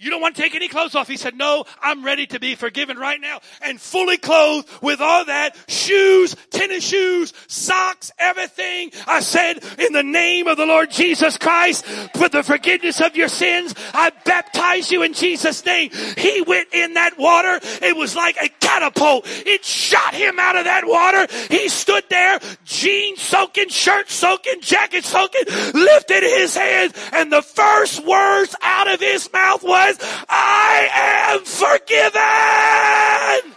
[0.00, 1.08] You don't want to take any clothes off.
[1.08, 5.26] He said, no, I'm ready to be forgiven right now and fully clothed with all
[5.26, 8.92] that shoes, tennis shoes, socks, everything.
[9.06, 11.84] I said, in the name of the Lord Jesus Christ,
[12.16, 15.90] for the forgiveness of your sins, I baptize you in Jesus name.
[16.16, 17.60] He went in that water.
[17.82, 19.26] It was like a catapult.
[19.26, 21.26] It shot him out of that water.
[21.50, 25.44] He stood there, jeans soaking, shirt soaking, jacket soaking,
[25.74, 30.88] lifted his hands and the first words out of his mouth was, says, I
[31.32, 33.56] am forgiven.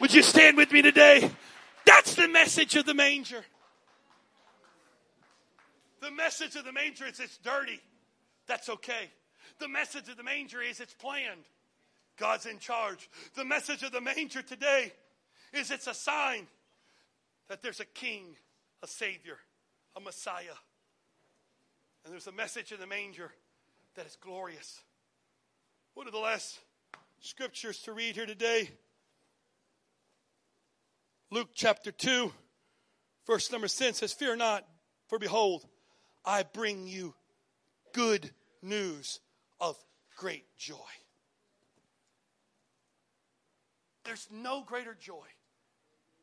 [0.00, 1.30] Would you stand with me today?
[1.84, 3.44] That's the message of the manger.
[6.00, 7.80] The message of the manger is it's dirty.
[8.46, 9.10] That's okay.
[9.58, 11.44] The message of the manger is it's planned.
[12.16, 13.08] God's in charge.
[13.34, 14.92] The message of the manger today
[15.52, 16.46] is it's a sign
[17.48, 18.36] that there's a king,
[18.82, 19.38] a savior,
[19.96, 20.56] a messiah.
[22.08, 23.30] And there's a message in the manger
[23.94, 24.80] that is glorious.
[25.92, 26.58] One of the last
[27.20, 28.70] scriptures to read here today
[31.30, 32.32] Luke chapter 2,
[33.26, 34.66] verse number 10 says, Fear not,
[35.08, 35.66] for behold,
[36.24, 37.12] I bring you
[37.92, 38.30] good
[38.62, 39.20] news
[39.60, 39.76] of
[40.16, 40.76] great joy.
[44.04, 45.26] There's no greater joy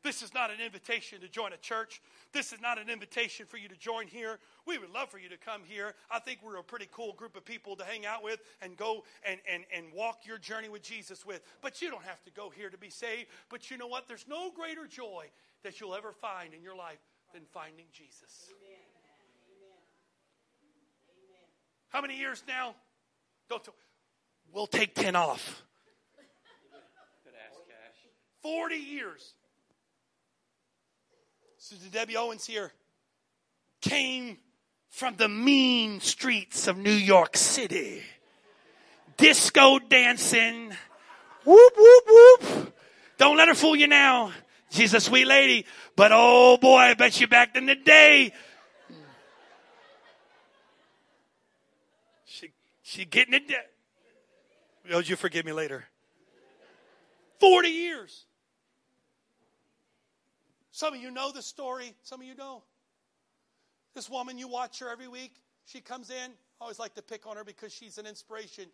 [0.06, 2.00] this is not an invitation to join a church.
[2.32, 4.38] This is not an invitation for you to join here.
[4.64, 5.94] We would love for you to come here.
[6.10, 9.02] I think we're a pretty cool group of people to hang out with and go
[9.28, 11.42] and, and, and walk your journey with Jesus with.
[11.60, 13.28] But you don't have to go here to be saved.
[13.50, 14.06] But you know what?
[14.06, 15.26] There's no greater joy
[15.64, 17.00] that you'll ever find in your life
[17.34, 18.48] than finding Jesus.
[18.48, 18.78] Amen.
[21.10, 21.48] Amen.
[21.88, 22.76] How many years now?
[23.48, 23.64] Don't.
[23.64, 23.72] T-
[24.52, 25.64] we'll take 10 off.
[28.42, 29.34] 40 years.
[31.68, 32.70] Sister Debbie Owens here
[33.80, 34.38] came
[34.88, 38.04] from the mean streets of New York City.
[39.16, 40.72] Disco dancing.
[41.44, 42.76] Whoop, whoop, whoop.
[43.18, 44.30] Don't let her fool you now.
[44.70, 45.66] She's a sweet lady.
[45.96, 48.32] But oh boy, I bet you back in the day.
[52.26, 52.52] She,
[52.84, 53.48] she getting it.
[53.48, 55.84] De- oh, you forgive me later.
[57.40, 58.24] 40 years.
[60.76, 62.62] Some of you know the story, some of you don't.
[63.94, 65.32] This woman, you watch her every week.
[65.64, 66.32] She comes in.
[66.60, 68.66] I always like to pick on her because she's an inspiration.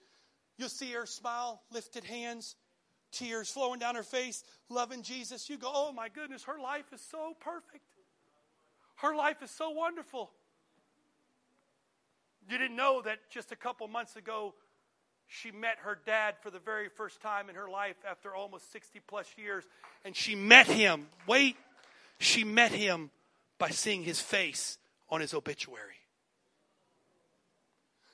[0.58, 2.56] You'll see her smile, lifted hands,
[3.12, 5.48] tears flowing down her face, loving Jesus.
[5.48, 7.86] You go, oh my goodness, her life is so perfect.
[8.96, 10.32] Her life is so wonderful.
[12.50, 14.54] You didn't know that just a couple months ago,
[15.28, 19.00] she met her dad for the very first time in her life after almost 60
[19.06, 19.62] plus years.
[20.04, 21.06] And she met him.
[21.28, 21.54] Wait,
[22.22, 23.10] she met him
[23.58, 24.78] by seeing his face
[25.10, 25.96] on his obituary.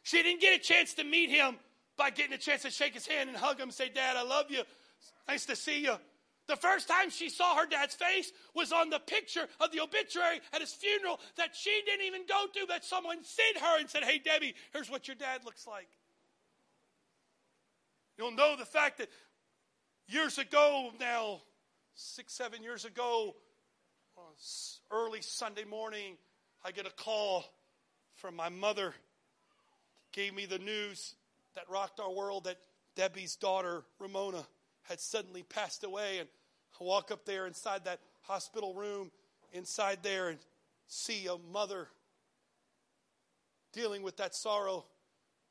[0.02, 1.56] She didn't get a chance to meet him
[1.96, 4.22] by getting a chance to shake his hand and hug him and say, Dad, I
[4.22, 4.62] love you.
[5.28, 5.96] Nice to see you.
[6.46, 10.40] The first time she saw her dad's face was on the picture of the obituary
[10.54, 14.02] at his funeral that she didn't even go to, that someone sent her and said,
[14.02, 15.88] Hey, Debbie, here's what your dad looks like.
[18.16, 19.08] You'll know the fact that
[20.08, 21.42] years ago now,
[21.94, 23.36] six, seven years ago,
[24.90, 26.16] early Sunday morning,
[26.64, 27.44] I get a call
[28.16, 28.94] from my mother.
[30.12, 31.14] Gave me the news
[31.54, 32.58] that rocked our world that
[32.96, 34.44] Debbie's daughter, Ramona,
[34.82, 36.18] had suddenly passed away.
[36.18, 36.28] And
[36.80, 39.10] I walk up there inside that hospital room,
[39.52, 40.38] inside there, and
[40.86, 41.88] see a mother
[43.72, 44.84] dealing with that sorrow.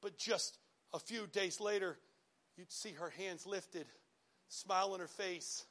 [0.01, 0.57] But just
[0.93, 1.97] a few days later,
[2.57, 3.85] you'd see her hands lifted,
[4.49, 5.65] smile on her face,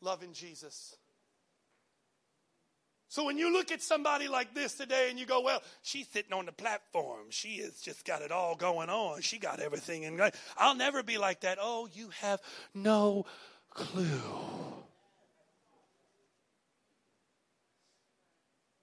[0.00, 0.96] loving Jesus.
[3.10, 6.34] So when you look at somebody like this today and you go, well, she's sitting
[6.34, 7.26] on the platform.
[7.30, 9.22] She has just got it all going on.
[9.22, 10.20] She got everything in.
[10.58, 11.56] I'll never be like that.
[11.60, 12.40] Oh, you have
[12.74, 13.24] no
[13.70, 14.04] clue.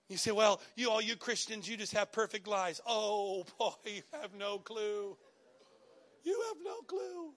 [0.10, 2.82] You say, well, you all you Christians, you just have perfect lives.
[2.86, 5.18] Oh boy, you have no clue.
[6.24, 7.34] You have no clue.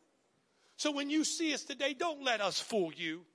[0.77, 3.27] So when you see us today, don't let us fool you.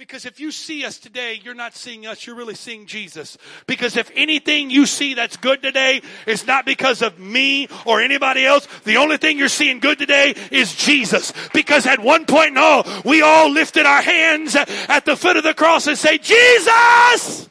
[0.00, 3.36] Because if you see us today, you're not seeing us, you're really seeing Jesus.
[3.66, 8.46] Because if anything you see that's good today is not because of me or anybody
[8.46, 11.34] else, the only thing you're seeing good today is Jesus.
[11.52, 15.44] Because at one point in all, we all lifted our hands at the foot of
[15.44, 17.50] the cross and say, Jesus!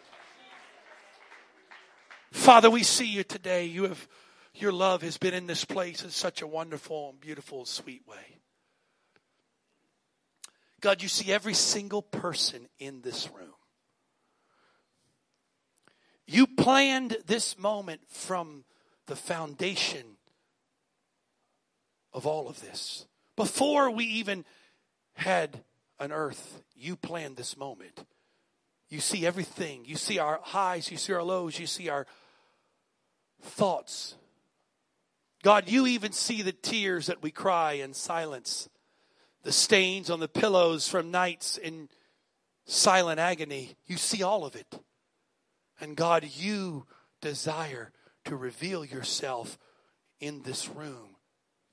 [2.32, 3.66] Father, we see you today.
[3.66, 4.08] You have,
[4.56, 8.39] your love has been in this place in such a wonderful and beautiful, sweet way.
[10.80, 13.54] God, you see every single person in this room.
[16.26, 18.64] You planned this moment from
[19.08, 20.18] the foundation
[22.14, 23.08] of all of this.
[23.36, 24.46] Before we even
[25.14, 25.64] had
[26.00, 28.06] an earth, you planned this moment.
[28.90, 29.86] You see everything.
[29.86, 32.06] You see our highs, you see our lows, you see our
[33.42, 34.16] thoughts.
[35.44, 38.70] God, you even see the tears that we cry in silence
[39.44, 41.90] the stains on the pillows from nights in
[42.66, 43.76] silent agony.
[43.86, 44.80] You see all of it.
[45.80, 46.86] And God, you
[47.22, 47.92] desire
[48.26, 49.58] to reveal yourself
[50.20, 51.16] in this room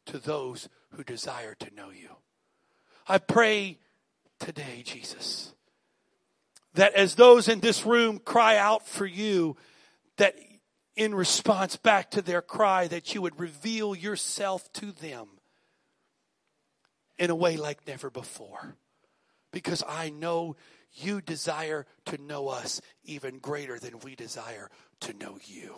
[0.06, 2.10] to those who desire to know you.
[3.08, 3.78] I pray
[4.38, 5.52] today, Jesus,
[6.74, 9.56] that as those in this room cry out for you,
[10.16, 10.36] that
[10.94, 15.28] in response back to their cry, that you would reveal yourself to them
[17.18, 18.76] in a way like never before.
[19.52, 20.56] Because I know
[20.92, 25.74] you desire to know us even greater than we desire to know you.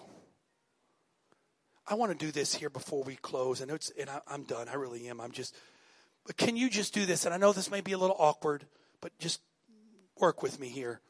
[1.86, 3.60] I want to do this here before we close.
[3.60, 4.68] and it's, and I, I'm done.
[4.68, 5.20] I really am.
[5.20, 5.54] I'm just,
[6.26, 7.24] but can you just do this?
[7.24, 8.66] And I know this may be a little awkward,
[9.00, 9.40] but just
[10.20, 11.00] work with me here.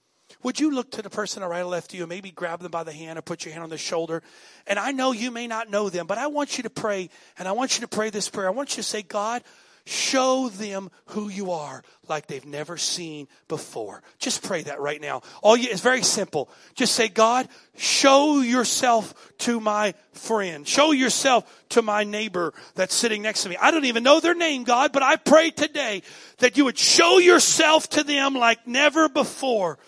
[0.42, 2.70] Would you look to the person right or left of you, and maybe grab them
[2.70, 4.22] by the hand or put your hand on their shoulder?
[4.66, 7.08] And I know you may not know them, but I want you to pray,
[7.38, 8.46] and I want you to pray this prayer.
[8.46, 9.42] I want you to say, God,
[9.84, 14.02] Show them who you are like they've never seen before.
[14.18, 15.22] Just pray that right now.
[15.42, 16.50] All you, it's very simple.
[16.74, 20.66] Just say, God, show yourself to my friend.
[20.66, 23.56] Show yourself to my neighbor that's sitting next to me.
[23.60, 26.02] I don't even know their name, God, but I pray today
[26.38, 29.78] that you would show yourself to them like never before.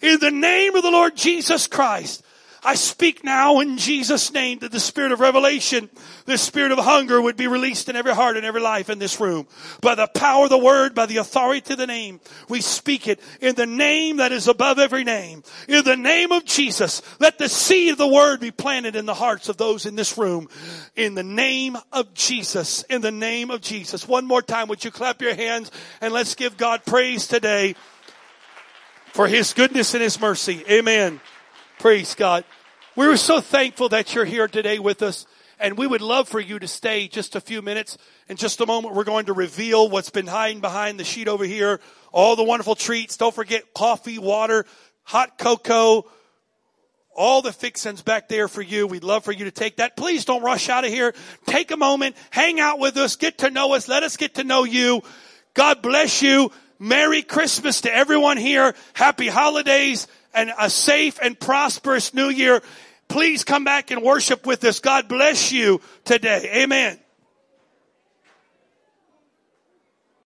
[0.00, 2.22] In the name of the Lord Jesus Christ,
[2.68, 5.88] I speak now in Jesus' name that the spirit of revelation,
[6.26, 9.18] the spirit of hunger would be released in every heart and every life in this
[9.18, 9.46] room.
[9.80, 13.20] By the power of the word, by the authority of the name, we speak it
[13.40, 15.44] in the name that is above every name.
[15.66, 19.14] In the name of Jesus, let the seed of the word be planted in the
[19.14, 20.50] hearts of those in this room.
[20.94, 22.82] In the name of Jesus.
[22.90, 24.06] In the name of Jesus.
[24.06, 25.70] One more time, would you clap your hands
[26.02, 27.76] and let's give God praise today
[29.14, 30.62] for his goodness and his mercy.
[30.68, 31.18] Amen.
[31.78, 32.44] Praise God.
[32.98, 35.24] We are so thankful that you're here today with us.
[35.60, 37.96] And we would love for you to stay just a few minutes.
[38.28, 41.44] In just a moment, we're going to reveal what's been hiding behind the sheet over
[41.44, 41.78] here.
[42.10, 43.16] All the wonderful treats.
[43.16, 44.66] Don't forget coffee, water,
[45.04, 46.10] hot cocoa,
[47.14, 48.88] all the fixings back there for you.
[48.88, 49.96] We'd love for you to take that.
[49.96, 51.14] Please don't rush out of here.
[51.46, 54.42] Take a moment, hang out with us, get to know us, let us get to
[54.42, 55.02] know you.
[55.54, 56.50] God bless you.
[56.80, 58.74] Merry Christmas to everyone here.
[58.92, 62.60] Happy holidays and a safe and prosperous new year.
[63.08, 64.80] Please come back and worship with us.
[64.80, 66.62] God bless you today.
[66.62, 66.98] Amen.